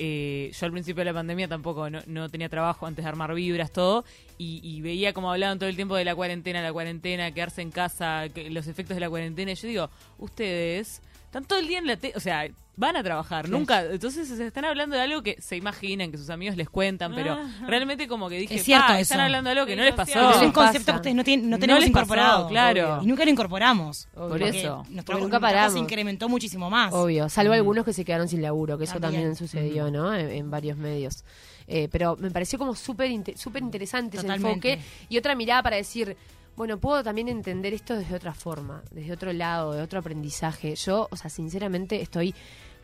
Eh, 0.01 0.53
yo 0.57 0.65
al 0.67 0.71
principio 0.73 1.01
de 1.01 1.07
la 1.07 1.13
pandemia 1.15 1.49
tampoco 1.49 1.91
no, 1.91 2.01
no 2.07 2.29
tenía 2.29 2.49
trabajo 2.49 2.87
antes 2.87 3.05
de 3.05 3.09
armar 3.09 3.35
vibras, 3.35 3.73
todo, 3.73 4.05
y, 4.39 4.61
y 4.63 4.81
veía 4.81 5.13
como 5.13 5.33
hablaban 5.33 5.59
todo 5.59 5.69
el 5.69 5.75
tiempo 5.75 5.97
de 5.97 6.05
la 6.05 6.15
cuarentena, 6.15 6.63
la 6.63 6.73
cuarentena, 6.73 7.33
quedarse 7.33 7.63
en 7.63 7.73
casa, 7.73 8.29
que- 8.33 8.49
los 8.51 8.69
efectos 8.69 8.95
de 8.95 9.01
la 9.01 9.11
cuarentena. 9.11 9.51
Y 9.51 9.55
yo 9.57 9.67
digo, 9.69 9.91
ustedes 10.19 11.03
están 11.25 11.45
todo 11.45 11.59
el 11.59 11.67
día 11.67 11.79
en 11.79 11.87
la 11.89 11.97
tele, 11.97 12.15
o 12.17 12.21
sea, 12.21 12.49
van 12.79 12.97
a 12.97 13.03
trabajar, 13.03 13.49
nunca. 13.49 13.83
Entonces 13.85 14.29
se 14.29 14.47
están 14.47 14.65
hablando 14.65 14.95
de 14.95 15.03
algo 15.03 15.21
que 15.23 15.37
se 15.43 15.57
imaginan, 15.57 16.13
que 16.13 16.17
sus 16.17 16.31
amigos 16.31 16.57
les 16.57 16.71
cuentan, 16.71 17.13
pero 17.13 17.33
Ah. 17.33 17.67
realmente 17.67 18.07
como 18.07 18.29
que 18.29 18.37
dije, 18.39 18.55
Es 18.55 18.63
cierto 18.63 18.87
"Pa, 18.87 18.95
eso. 18.95 19.03
están 19.15 19.21
hablando 19.21 19.49
de 19.51 19.53
algo 19.59 19.67
que 19.67 19.75
no 19.75 19.83
les 19.83 19.95
pasó. 19.95 20.31
Es 20.31 20.37
un 20.43 20.53
concepto 20.53 20.93
que 20.93 20.97
ustedes 20.97 21.17
no, 21.17 21.25
tienen, 21.25 21.51
no 21.51 21.57
No 21.57 21.61
tenemos 21.61 21.81
pasó, 21.81 21.91
incorporado. 21.91 22.49
claro. 22.49 23.01
Y 23.03 23.07
nunca 23.07 23.25
lo 23.25 23.31
incorporamos. 23.31 24.07
Obvio. 24.15 24.29
Por 24.29 24.43
eso. 24.43 24.87
Nuestro, 24.91 25.19
nunca 25.19 25.41
paramos. 25.41 25.73
se 25.73 25.81
incrementó 25.81 26.29
muchísimo 26.29 26.71
más. 26.71 26.95
Obvio, 26.95 27.29
salvo 27.29 27.53
algunos 27.53 27.85
que 27.85 27.93
se 27.93 28.05
quedaron 28.05 28.29
sin 28.29 28.43
laburo, 28.43 28.79
que 28.79 28.85
eso 28.85 29.01
también, 29.01 29.23
También. 29.25 29.37
sucedió, 29.37 29.91
¿no? 29.91 30.15
En, 30.15 30.31
en 30.31 30.51
varios 30.51 30.77
medios. 30.79 31.25
Eh, 31.67 31.89
pero 31.91 32.17
me 32.17 32.31
pareció 32.31 32.59
como 32.59 32.75
súper 32.75 33.11
súper 33.37 33.63
interesante 33.63 34.17
ese 34.19 34.27
enfoque 34.27 34.79
y 35.09 35.19
otra 35.19 35.35
mirada 35.35 35.63
para 35.65 35.77
decir, 35.77 36.17
bueno, 36.57 36.79
puedo 36.79 37.05
también 37.05 37.29
entender 37.29 37.73
esto 37.75 37.95
desde 37.95 38.15
otra 38.17 38.35
forma, 38.35 38.83
desde 38.91 39.13
otro 39.13 39.33
lado, 39.33 39.73
de 39.75 39.83
otro 39.83 39.99
aprendizaje. 40.01 40.75
Yo, 40.77 41.07
o 41.11 41.17
sea, 41.17 41.29
sinceramente 41.31 42.01
estoy 42.01 42.35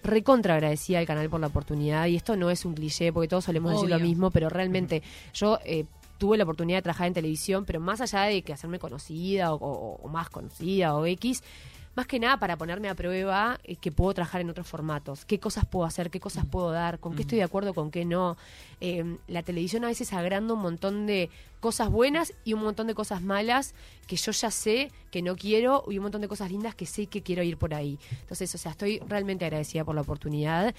recontra 0.05 0.55
agradecida 0.55 0.99
al 1.01 1.07
canal 1.07 1.29
por 1.31 1.41
la 1.41 1.49
oportunidad 1.49 2.07
y 2.07 2.15
esto 2.17 2.37
no 2.37 2.51
es 2.51 2.65
un 2.65 2.75
cliché 2.75 3.13
porque 3.13 3.27
todos 3.29 3.45
solemos 3.45 3.73
decir 3.73 3.89
lo 3.91 3.97
mismo, 4.07 4.31
pero 4.31 4.49
realmente 4.51 5.03
yo 5.33 5.59
eh, 5.65 5.85
tuve 6.19 6.37
la 6.37 6.45
oportunidad 6.45 6.79
de 6.79 6.83
trabajar 6.83 7.09
en 7.09 7.15
televisión, 7.15 7.65
pero 7.65 7.81
más 7.81 8.01
allá 8.01 8.23
de 8.23 8.43
que 8.43 8.53
hacerme 8.53 8.79
conocida 8.79 9.53
o, 9.53 9.57
o- 9.57 10.01
o 10.03 10.09
más 10.09 10.29
conocida 10.31 10.95
o 10.95 11.07
X, 11.07 11.43
más 11.95 12.07
que 12.07 12.19
nada 12.19 12.39
para 12.39 12.57
ponerme 12.57 12.89
a 12.89 12.95
prueba 12.95 13.59
eh, 13.65 13.77
que 13.77 13.93
puedo 13.93 14.15
trabajar 14.15 14.41
en 14.41 14.51
otros 14.51 14.67
formatos, 14.67 15.25
qué 15.25 15.39
cosas 15.39 15.65
puedo 15.67 15.85
hacer, 15.85 16.11
qué 16.11 16.21
cosas 16.21 16.45
puedo 16.47 16.71
dar, 16.73 16.99
con 16.99 17.15
qué 17.15 17.23
estoy 17.23 17.39
de 17.39 17.45
acuerdo, 17.45 17.75
con 17.75 17.91
qué 17.91 18.05
no. 18.05 18.37
Eh, 18.81 19.19
la 19.29 19.43
televisión 19.43 19.85
a 19.85 19.89
veces 19.89 20.13
agranda 20.13 20.55
un 20.55 20.61
montón 20.61 21.07
de 21.07 21.31
cosas 21.61 21.89
buenas 21.91 22.35
y 22.45 22.53
un 22.53 22.63
montón 22.63 22.87
de 22.87 22.95
cosas 22.95 23.23
malas 23.23 23.75
que 24.07 24.17
yo 24.17 24.33
ya 24.33 24.51
sé 24.51 24.91
que 25.11 25.23
no 25.23 25.37
quiero 25.37 25.85
y 25.89 25.99
un 25.99 26.03
montón 26.03 26.21
de 26.21 26.29
cosas 26.29 26.51
lindas 26.51 26.75
que 26.75 26.87
sé 26.87 27.07
que 27.07 27.23
quiero 27.23 27.43
ir 27.43 27.57
por 27.57 27.75
ahí. 27.75 27.99
Entonces, 28.21 28.55
o 28.55 28.59
sea, 28.59 28.73
estoy 28.73 28.99
realmente 29.09 29.45
agradecida 29.45 29.85
por 29.85 29.95
la 29.95 30.03
oportunidad. 30.03 30.75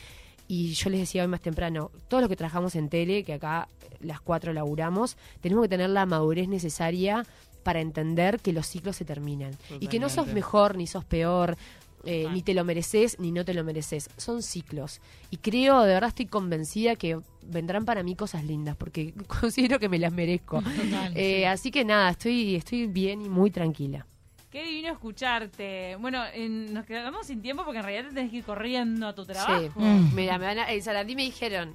Y 0.48 0.74
yo 0.74 0.91
les 0.91 1.00
decía 1.00 1.24
hoy 1.24 1.27
más 1.27 1.41
temprano, 1.41 1.89
todos 2.07 2.22
los 2.22 2.29
que 2.29 2.36
trabajamos 2.36 2.75
en 2.75 2.89
tele, 2.89 3.24
que 3.24 3.34
acá 3.34 3.67
las 4.00 4.22
cuatro 4.22 4.53
laburamos, 4.53 5.17
tenemos 5.41 5.63
que 5.63 5.69
tener 5.69 5.89
la 5.89 6.05
madurez 6.05 6.48
necesaria 6.48 7.25
para 7.65 7.81
entender 7.81 8.39
que 8.39 8.53
los 8.53 8.67
ciclos 8.67 8.95
se 8.95 9.05
terminan. 9.05 9.51
Y 9.79 9.88
que 9.88 9.98
no 10.00 10.07
sos 10.07 10.27
mejor 10.27 10.77
ni 10.77 10.86
sos 10.86 11.03
peor, 11.03 11.57
eh, 12.03 12.27
ni 12.31 12.43
te 12.43 12.53
lo 12.53 12.63
mereces 12.63 13.19
ni 13.19 13.31
no 13.31 13.43
te 13.43 13.55
lo 13.55 13.63
mereces. 13.63 14.07
Son 14.17 14.43
ciclos. 14.43 15.01
Y 15.31 15.38
creo, 15.38 15.81
de 15.81 15.95
verdad 15.95 16.10
estoy 16.10 16.27
convencida 16.27 16.95
que 16.95 17.17
vendrán 17.41 17.84
para 17.84 18.03
mí 18.03 18.15
cosas 18.15 18.43
lindas, 18.45 18.75
porque 18.75 19.13
considero 19.41 19.79
que 19.79 19.89
me 19.89 19.98
las 19.98 20.13
merezco. 20.13 20.62
Total, 20.62 21.12
Eh, 21.17 21.48
Así 21.48 21.72
que 21.72 21.84
nada, 21.84 22.12
estoy, 22.12 22.53
estoy 22.55 22.86
bien 22.86 23.24
y 23.24 23.29
muy 23.29 23.50
tranquila. 23.50 24.05
Qué 24.51 24.63
divino 24.63 24.93
escucharte. 24.93 25.95
Bueno, 26.00 26.24
en- 26.34 26.72
nos 26.72 26.86
quedamos 26.86 27.25
sin 27.25 27.41
tiempo 27.41 27.63
porque 27.65 27.79
en 27.79 27.86
realidad 27.86 28.10
te 28.10 28.15
tenés 28.15 28.29
que 28.31 28.38
ir 28.38 28.43
corriendo 28.43 29.07
a 29.07 29.15
tu 29.15 29.25
trabajo. 29.25 29.60
Sí. 29.75 29.79
Mm. 29.79 30.13
Mira, 30.15 30.38
me 30.38 30.45
van 30.45 30.60
a, 30.60 30.72
en 30.72 30.84
Sarandí 30.84 31.15
me 31.15 31.24
dijeron, 31.24 31.74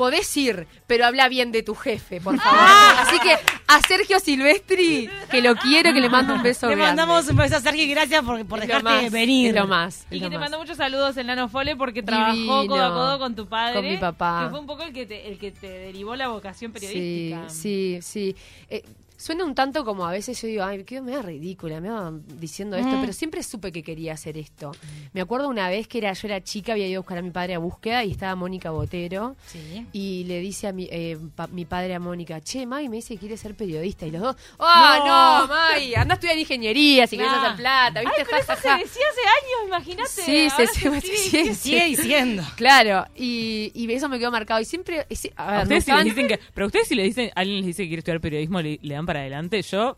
podés 0.00 0.34
ir, 0.38 0.66
pero 0.86 1.04
habla 1.04 1.28
bien 1.28 1.52
de 1.52 1.62
tu 1.62 1.74
jefe, 1.74 2.22
por 2.22 2.38
favor. 2.40 2.58
Ah. 2.58 3.04
Así 3.06 3.18
que 3.20 3.34
a 3.66 3.80
Sergio 3.82 4.18
Silvestri, 4.18 5.10
que 5.30 5.42
lo 5.42 5.54
quiero, 5.56 5.92
que 5.92 6.00
le 6.00 6.08
mando 6.08 6.32
un 6.32 6.42
beso 6.42 6.68
Le 6.68 6.74
grande. 6.76 7.02
mandamos 7.02 7.28
un 7.28 7.36
beso 7.36 7.56
a 7.56 7.60
Sergio 7.60 7.82
y 7.84 7.88
gracias 7.90 8.24
por, 8.24 8.42
por 8.46 8.60
dejarte 8.60 8.82
más, 8.82 9.10
venir. 9.12 9.54
lo 9.54 9.66
más. 9.66 10.06
Y 10.10 10.18
que 10.18 10.30
te 10.30 10.38
mando 10.38 10.56
muchos 10.58 10.78
saludos 10.78 11.18
el 11.18 11.26
Nano 11.26 11.50
Fole 11.50 11.76
porque 11.76 12.02
trabajó 12.02 12.32
Divino. 12.32 12.66
codo 12.66 12.82
a 12.82 12.88
codo 12.94 13.18
con 13.18 13.34
tu 13.36 13.46
padre. 13.46 13.74
Con 13.74 13.84
mi 13.84 13.98
papá. 13.98 14.44
Que 14.44 14.50
fue 14.50 14.60
un 14.60 14.66
poco 14.66 14.84
el 14.84 14.94
que 14.94 15.04
te, 15.04 15.28
el 15.28 15.38
que 15.38 15.50
te 15.52 15.68
derivó 15.68 16.16
la 16.16 16.28
vocación 16.28 16.72
Sí, 16.74 16.80
periodística. 16.80 17.48
sí, 17.50 17.98
sí. 18.00 18.36
Eh, 18.70 18.82
suena 19.20 19.44
un 19.44 19.54
tanto 19.54 19.84
como 19.84 20.06
a 20.06 20.10
veces 20.12 20.40
yo 20.40 20.48
digo, 20.48 20.64
ay, 20.64 20.82
qué 20.84 21.00
me 21.02 21.12
da 21.12 21.20
ridícula, 21.20 21.78
me 21.80 21.90
va 21.90 22.10
diciendo 22.38 22.76
esto, 22.76 22.88
Mm. 22.96 23.00
pero 23.02 23.12
siempre 23.12 23.42
supe 23.42 23.70
que 23.70 23.82
quería 23.82 24.14
hacer 24.14 24.38
esto. 24.38 24.72
Me 25.12 25.20
acuerdo 25.20 25.48
una 25.48 25.68
vez 25.68 25.86
que 25.88 25.98
era 25.98 26.12
yo 26.14 26.26
era 26.26 26.42
chica, 26.42 26.72
había 26.72 26.86
ido 26.88 26.98
a 26.98 27.02
buscar 27.02 27.18
a 27.18 27.22
mi 27.22 27.30
padre 27.30 27.54
a 27.54 27.58
búsqueda 27.58 28.02
y 28.04 28.12
estaba 28.12 28.34
Mónica 28.34 28.70
Botero. 28.70 29.36
Sí. 29.46 29.86
Y 29.92 30.24
le 30.24 30.40
dice 30.40 30.68
a 30.68 30.72
mi, 30.72 30.88
eh, 30.90 31.18
pa- 31.36 31.48
mi 31.48 31.66
padre 31.66 31.94
a 31.94 32.00
Mónica, 32.00 32.40
che, 32.40 32.64
May 32.64 32.88
me 32.88 32.96
dice 32.96 33.14
que 33.14 33.20
quiere 33.20 33.36
ser 33.36 33.54
periodista. 33.54 34.06
Y 34.06 34.10
los 34.10 34.22
dos, 34.22 34.36
¡oh, 34.58 34.94
no, 35.06 35.46
May! 35.48 35.94
Anda 35.94 36.14
a 36.14 36.16
estudiar 36.16 36.38
ingeniería 36.38 37.06
si 37.06 37.16
querés 37.18 37.32
Ah. 37.34 37.44
hacer 37.44 37.56
plata, 37.56 38.00
¿viste? 38.00 38.16
Ay, 38.18 38.24
pero 38.26 38.38
eso 38.42 38.54
se 38.56 38.68
decía 38.68 39.02
hace 39.10 39.20
años, 39.20 39.66
imagínate. 39.66 40.08
Sí, 40.08 40.48
se- 40.50 40.66
se- 40.66 41.00
sigue 41.00 41.42
sí. 41.54 41.54
Sigue 41.54 41.84
diciendo. 41.86 42.42
Claro, 42.56 43.06
y, 43.14 43.70
y 43.74 43.92
eso 43.92 44.08
me 44.08 44.18
quedó 44.18 44.30
marcado. 44.30 44.60
Y 44.60 44.64
siempre. 44.64 45.00
a 45.36 45.50
ver, 45.50 45.60
A 45.60 45.62
ustedes 45.64 45.84
si 45.84 45.92
les 45.92 46.04
dicen 46.04 46.28
que, 46.28 46.40
pero 46.54 46.66
ustedes 46.66 46.88
si 46.88 46.94
le 46.94 47.02
dicen, 47.02 47.30
alguien 47.34 47.58
les 47.58 47.66
dice 47.66 47.82
que 47.82 47.88
quiere 47.88 47.98
estudiar 48.00 48.20
periodismo, 48.20 48.60
le, 48.62 48.78
le 48.80 48.94
dan 48.94 49.06
para 49.10 49.20
adelante, 49.20 49.60
yo 49.62 49.96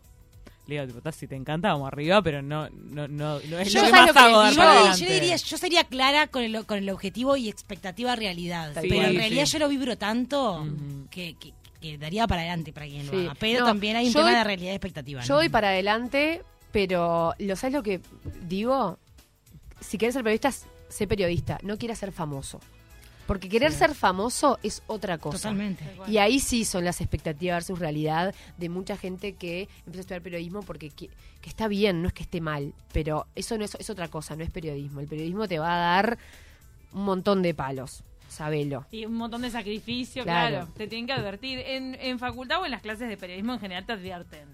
le 0.65 0.75
digo, 0.75 0.87
tipo, 0.87 1.01
"Ta, 1.01 1.11
si 1.11 1.27
te 1.27 1.35
encanta, 1.35 1.69
vamos 1.73 1.87
arriba, 1.87 2.21
pero 2.21 2.41
no, 2.41 2.67
no, 2.69 3.07
no, 3.07 3.39
no 3.41 3.59
es 3.59 3.71
Yo 3.71 3.81
lo 3.81 3.85
que 3.87 3.91
más 3.91 4.07
lo 4.07 4.13
que 4.13 4.19
hago 4.19 4.29
les 4.29 4.37
dar 4.43 4.49
digo. 4.51 4.61
para 4.63 4.73
Yo, 4.73 4.79
adelante. 4.79 4.99
yo 5.01 5.05
le 5.07 5.13
diría, 5.19 5.35
yo 5.35 5.57
sería 5.57 5.83
clara 5.83 6.27
con 6.27 6.41
el, 6.43 6.65
con 6.65 6.77
el 6.77 6.89
objetivo 6.89 7.35
y 7.37 7.49
expectativa 7.49 8.15
realidad. 8.15 8.71
Pero 8.73 8.95
en 8.95 9.15
realidad 9.15 9.45
Sí. 9.45 9.51
yo 9.53 9.59
lo 9.59 9.69
vibro 9.69 9.97
tanto 9.97 10.65
que, 11.11 11.35
que- 11.39 11.53
que 11.81 11.97
daría 11.97 12.25
para 12.27 12.41
adelante 12.41 12.71
para 12.71 12.85
quien 12.87 13.01
Sí. 13.05 13.11
lo 13.11 13.19
haga. 13.19 13.35
Pero 13.39 13.59
No, 13.59 13.65
también 13.65 13.97
hay 13.97 14.07
un 14.07 14.13
tema 14.13 14.37
de 14.37 14.43
realidad 14.43 14.71
y 14.71 14.75
expectativa. 14.75 15.19
¿no? 15.21 15.27
Yo 15.27 15.35
voy 15.35 15.49
para 15.49 15.67
adelante, 15.69 16.41
pero 16.71 17.33
¿lo 17.39 17.55
sabes 17.57 17.73
lo 17.73 17.83
que 17.83 17.99
digo? 18.47 18.97
Si 19.81 19.97
quieres 19.97 20.13
ser 20.13 20.23
periodista, 20.23 20.53
sé 20.87 21.07
periodista. 21.07 21.57
No 21.61 21.77
quieras 21.77 21.99
ser 21.99 22.13
famoso. 22.13 22.61
Porque 23.27 23.47
querer 23.47 23.71
ser 23.71 23.95
famoso 23.95 24.59
es 24.63 24.83
otra 24.87 25.17
cosa. 25.17 25.37
Totalmente. 25.49 25.85
Y 26.07 26.17
ahí 26.17 26.39
sí 26.39 26.65
son 26.65 26.83
las 26.83 26.99
expectativas 26.99 27.55
versus 27.55 27.79
realidad 27.79 28.35
de 28.57 28.69
mucha 28.69 28.97
gente 28.97 29.33
que 29.35 29.69
empieza 29.85 29.99
a 29.99 30.01
estudiar 30.01 30.21
periodismo 30.21 30.61
porque 30.61 30.89
que, 30.89 31.09
que 31.41 31.49
está 31.49 31.67
bien, 31.67 32.01
no 32.01 32.07
es 32.09 32.13
que 32.13 32.23
esté 32.23 32.41
mal, 32.41 32.73
pero 32.91 33.25
eso 33.35 33.57
no 33.57 33.63
es, 33.63 33.75
es 33.75 33.89
otra 33.89 34.09
cosa, 34.09 34.35
no 34.35 34.43
es 34.43 34.51
periodismo. 34.51 34.99
El 34.99 35.07
periodismo 35.07 35.47
te 35.47 35.57
va 35.59 35.73
a 35.73 35.77
dar 35.77 36.17
un 36.91 37.05
montón 37.05 37.41
de 37.41 37.53
palos, 37.53 38.03
sabelo. 38.27 38.85
Y 38.91 39.05
un 39.05 39.15
montón 39.15 39.41
de 39.43 39.51
sacrificio, 39.51 40.23
Claro. 40.23 40.49
claro. 40.57 40.71
Te 40.75 40.87
tienen 40.87 41.07
que 41.07 41.13
advertir. 41.13 41.59
En, 41.59 41.95
en 41.95 42.19
facultad 42.19 42.61
o 42.61 42.65
en 42.65 42.71
las 42.71 42.81
clases 42.81 43.07
de 43.07 43.15
periodismo 43.17 43.53
en 43.53 43.59
general 43.59 43.85
te 43.85 43.93
advierten. 43.93 44.47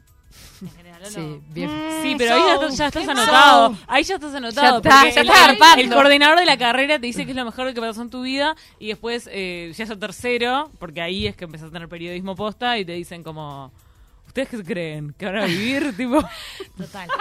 En 0.62 0.70
general, 0.72 1.02
¿o 1.04 1.10
Sí, 1.10 1.42
bien. 1.50 1.70
Sí, 2.04 2.16
pero 2.18 2.36
ahí 2.36 2.42
ya, 2.46 2.54
estás- 2.56 2.78
ya 2.78 2.88
estás 2.88 3.06
¿qué 3.06 3.12
anotado. 3.12 3.76
Ahí 3.88 4.04
ya 4.04 4.16
estás 4.16 4.36
anotado. 4.36 4.68
Ya 4.68 4.78
está, 4.78 5.02
porque 5.02 5.14
ya 5.16 5.22
el, 5.22 5.28
está 5.28 5.46
el- 5.46 5.58
zarpando. 5.58 5.82
el 5.84 5.90
coordinador 5.94 6.40
de 6.40 6.46
la 6.46 6.58
carrera 6.58 7.00
te 7.00 7.08
dice 7.08 7.26
que 7.26 7.32
es 7.32 7.38
lo 7.38 7.46
mejor 7.46 7.74
que 7.74 7.80
pasó 7.82 8.02
en 8.02 8.10
tu 8.10 8.22
vida 8.22 8.56
y 8.80 8.88
después 8.90 9.30
eh, 9.32 9.72
ya 9.76 9.84
es 9.86 9.90
el 9.90 10.00
tercero, 10.00 10.70
porque 10.80 11.02
ahí 11.02 11.28
es 11.28 11.36
que 11.36 11.46
empezás 11.46 11.70
a 11.70 11.72
tener 11.72 11.88
periodismo 11.90 12.36
posta 12.36 12.78
y 12.78 12.86
te 12.86 12.92
dicen 12.94 13.24
como... 13.24 13.72
¿Ustedes 14.30 14.50
qué 14.50 14.64
creen? 14.64 15.16
¿Que 15.18 15.26
van 15.26 15.38
a 15.38 15.46
vivir? 15.46 15.92
tipo, 15.98 16.24
Total. 16.78 17.10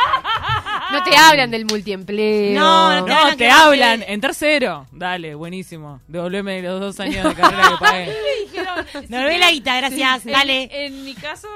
No 0.90 1.02
te 1.02 1.14
hablan 1.16 1.50
del 1.50 1.66
multiempleo. 1.66 2.58
No, 2.58 3.00
no 3.00 3.04
te 3.04 3.10
no, 3.10 3.16
hablan 3.18 3.36
te 3.36 3.50
hablan 3.50 4.04
en 4.06 4.20
tercero. 4.22 4.86
Dale, 4.90 5.34
buenísimo. 5.34 6.00
Devolveme 6.08 6.62
los 6.62 6.80
dos 6.80 7.00
años 7.00 7.24
de 7.24 7.34
carrera 7.34 7.68
que 7.70 7.76
pagué. 7.84 8.06
Me 8.06 8.46
dijeron, 8.46 8.86
si 8.92 9.12
Me 9.12 9.24
ve 9.24 9.38
la 9.38 9.50
guita, 9.50 9.76
gracias. 9.76 10.24
Dale. 10.24 10.86
En, 10.86 11.04
mi 11.04 11.14
caso, 11.14 11.46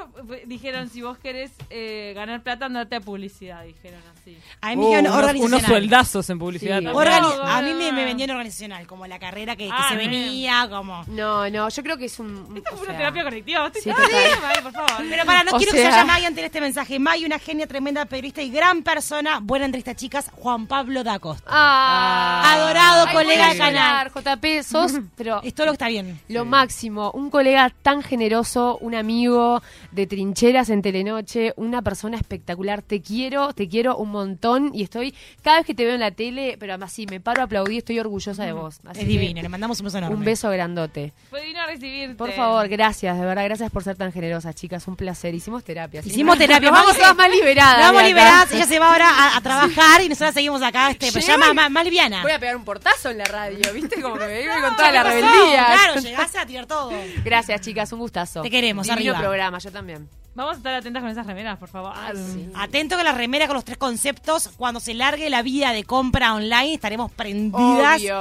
dijeron, 0.45 0.91
si 0.91 1.01
vos 1.01 1.17
querés 1.17 1.51
eh, 1.71 2.13
ganar 2.15 2.43
plata, 2.43 2.67
andate 2.67 2.97
a 2.97 3.01
publicidad, 3.01 3.65
dijeron 3.65 4.01
así. 4.21 4.37
A 4.61 4.71
mí 4.71 4.77
me 4.77 4.83
dijeron 4.87 5.07
unos, 5.07 5.17
organizacional. 5.17 5.59
unos 5.59 5.63
sueldazos 5.69 6.29
en 6.31 6.39
publicidad 6.39 6.79
Sí. 6.81 6.85
también. 6.85 7.07
Organi- 7.13 7.37
No, 7.37 7.43
a 7.43 7.63
mí 7.63 7.73
me, 7.73 7.87
no. 7.91 7.93
me 7.97 8.05
vendieron 8.05 8.37
organizacional, 8.37 8.87
como 8.87 9.07
la 9.07 9.19
carrera 9.19 9.57
que, 9.57 9.65
que 9.65 9.71
Ah, 9.73 9.87
se 9.91 9.97
bien. 9.97 10.11
venía, 10.11 10.67
como... 10.69 11.05
No, 11.07 11.49
no, 11.49 11.69
yo 11.71 11.83
creo 11.83 11.97
que 11.97 12.05
es 12.07 12.19
un... 12.19 12.53
Esta 12.57 12.71
o 12.71 12.77
fue 12.77 12.83
una 12.83 12.93
sea, 12.93 12.99
terapia 12.99 13.23
colectiva. 13.25 13.63
¿Vos 13.63 13.73
te 13.73 13.81
sí, 13.81 13.89
total. 13.91 14.09
bien, 14.11 14.39
May, 14.43 14.63
por 14.63 14.73
favor. 14.73 14.91
Pero 15.09 15.25
para, 15.25 15.45
no 15.45 15.52
O 15.55 15.59
quiero 15.59 15.73
que 15.73 15.79
se 15.79 15.85
sea- 15.85 15.91
vaya 15.91 16.05
May 16.05 16.25
ante 16.25 16.45
este 16.45 16.61
mensaje. 16.61 16.99
May, 16.99 17.25
una 17.25 17.39
genia, 17.39 17.67
tremenda 17.67 18.05
periodista 18.07 18.43
y 18.43 18.51
gran 18.51 18.83
persona. 18.83 19.41
Buena 19.43 19.65
entre 19.67 19.79
estas 19.79 19.97
chicas, 19.97 20.31
Juan 20.35 20.67
Pablo 20.67 21.03
da 21.05 21.19
Costa. 21.19 21.45
Ah, 21.49 22.53
Adorado 22.55 23.07
Ay, 23.09 23.15
colega 23.15 23.51
a 23.51 23.57
canal. 23.57 24.11
JP, 24.13 24.63
sos, 24.63 24.93
pero 25.17 25.43
Es 25.43 25.55
todo 25.55 25.67
lo 25.67 25.73
que 25.73 25.77
está 25.77 25.89
bien. 25.89 26.21
lo 26.29 26.45
máximo. 26.45 27.11
Un 27.13 27.31
colega 27.31 27.73
tan 27.83 28.03
generoso, 28.03 28.79
un 28.81 28.95
amigo 28.95 29.63
de 29.91 30.07
trincheras 30.07 30.71
en 30.71 30.83
Telenoche, 30.83 31.53
una 31.57 31.83
persona 31.83 32.17
espectacular. 32.17 32.83
Te 32.83 33.01
quiero, 33.01 33.53
te 33.53 33.69
quiero 33.69 33.97
un 33.97 34.11
montón 34.11 34.71
y 34.75 34.83
estoy, 34.83 35.15
cada 35.43 35.59
vez 35.59 35.67
que 35.67 35.75
te 35.75 35.85
veo 35.85 35.95
en 35.95 36.01
la 36.01 36.11
tele, 36.11 36.57
pero 36.59 36.73
además 36.73 36.93
sí, 36.93 37.07
me 37.09 37.21
paro 37.21 37.41
a 37.43 37.45
aplaudir, 37.45 37.79
estoy 37.79 37.99
orgullosa 37.99 38.45
de 38.45 38.53
vos. 38.53 38.81
Así 38.87 39.01
Es 39.01 39.05
que 39.07 39.11
divino, 39.11 39.43
le 39.43 39.49
mandamos 39.49 39.81
un 39.81 39.85
beso 39.87 39.99
enorme. 39.99 40.17
Un 40.17 40.25
beso 40.25 40.51
grandote. 40.51 41.13
Fue 41.31 41.41
divino 41.43 41.61
recibirte. 41.67 42.15
Por 42.17 42.33
favor, 42.33 42.69
gracias, 42.69 43.19
de 43.19 43.25
verdad, 43.25 43.45
gracias 43.45 43.71
por 43.71 43.83
ser 43.85 43.97
tan 43.97 44.13
generosas, 44.13 44.55
chicas. 44.55 44.87
Un 44.89 44.97
placer. 44.97 45.32
Hicimos 45.35 45.65
terapia. 45.65 46.03
¿sí? 46.03 46.11
Hicimos 46.11 46.39
terapia. 46.39 46.71
Nos 46.71 46.81
vamos 46.81 46.97
todas 46.97 47.17
más 47.17 47.31
liberadas. 47.31 47.79
Nos 47.79 47.87
vamos 47.87 48.03
liberadas, 48.05 48.53
ella 48.53 48.67
se 48.67 48.79
va 48.79 48.93
ahora 48.93 49.09
a, 49.09 49.37
a 49.37 49.41
trabajar 49.41 50.03
y 50.03 50.09
nosotras 50.09 50.35
seguimos 50.35 50.63
acá, 50.63 50.91
este, 50.91 51.11
pero 51.13 51.25
ya 51.27 51.39
más, 51.39 51.71
más, 51.71 51.85
liviana. 51.85 52.23
Voy 52.23 52.33
a 52.33 52.39
pegar 52.39 52.57
un 52.57 52.65
portazo 52.65 53.11
en 53.11 53.19
la 53.19 53.25
radio, 53.25 53.73
¿viste? 53.73 54.01
Como 54.01 54.15
que 54.15 54.27
me 54.27 54.35
vengo 54.47 54.55
con 54.61 54.71
¿Qué 54.71 54.77
toda 54.77 54.93
la 54.93 55.03
pasó? 55.03 55.15
rebeldía. 55.17 55.67
Claro, 55.67 56.01
llegaste 56.01 56.39
a 56.39 56.47
tirar 56.47 56.67
todo. 56.67 56.91
Gracias, 57.25 57.61
chicas, 57.61 57.93
un 57.93 57.99
gustazo. 58.01 58.43
Te 58.43 58.51
queremos, 58.51 58.87
Divino 58.87 59.13
arriba. 59.13 59.19
programa, 59.19 59.59
yo 59.59 59.71
también. 59.73 60.09
Vamos 60.35 60.55
a 60.55 60.57
estar 60.57 60.73
atentas 60.73 61.03
con 61.03 61.11
esas 61.13 61.27
remeras, 61.27 61.59
por 61.59 61.69
favor. 61.69 61.93
sí. 62.15 62.49
Atento 62.55 62.97
que 62.97 63.05
la 63.05 63.13
remera 63.13 63.47
con 63.47 63.55
los 63.55 63.67
tres 63.67 63.77
conceptos, 63.77 64.49
cuando 64.57 64.81
se 64.81 64.95
largue 64.95 65.29
la 65.29 65.43
vida 65.43 65.73
de 65.73 65.85
compra 65.85 66.33
online, 66.33 66.73
estaremos 66.73 67.13
prendidas 67.13 68.01
Obvio. 68.01 68.17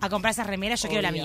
a 0.00 0.08
comprar 0.08 0.30
esas 0.30 0.46
remeras. 0.46 0.80
Yo 0.80 0.88
quiero 0.88 1.02
la 1.02 1.10
mía. 1.10 1.24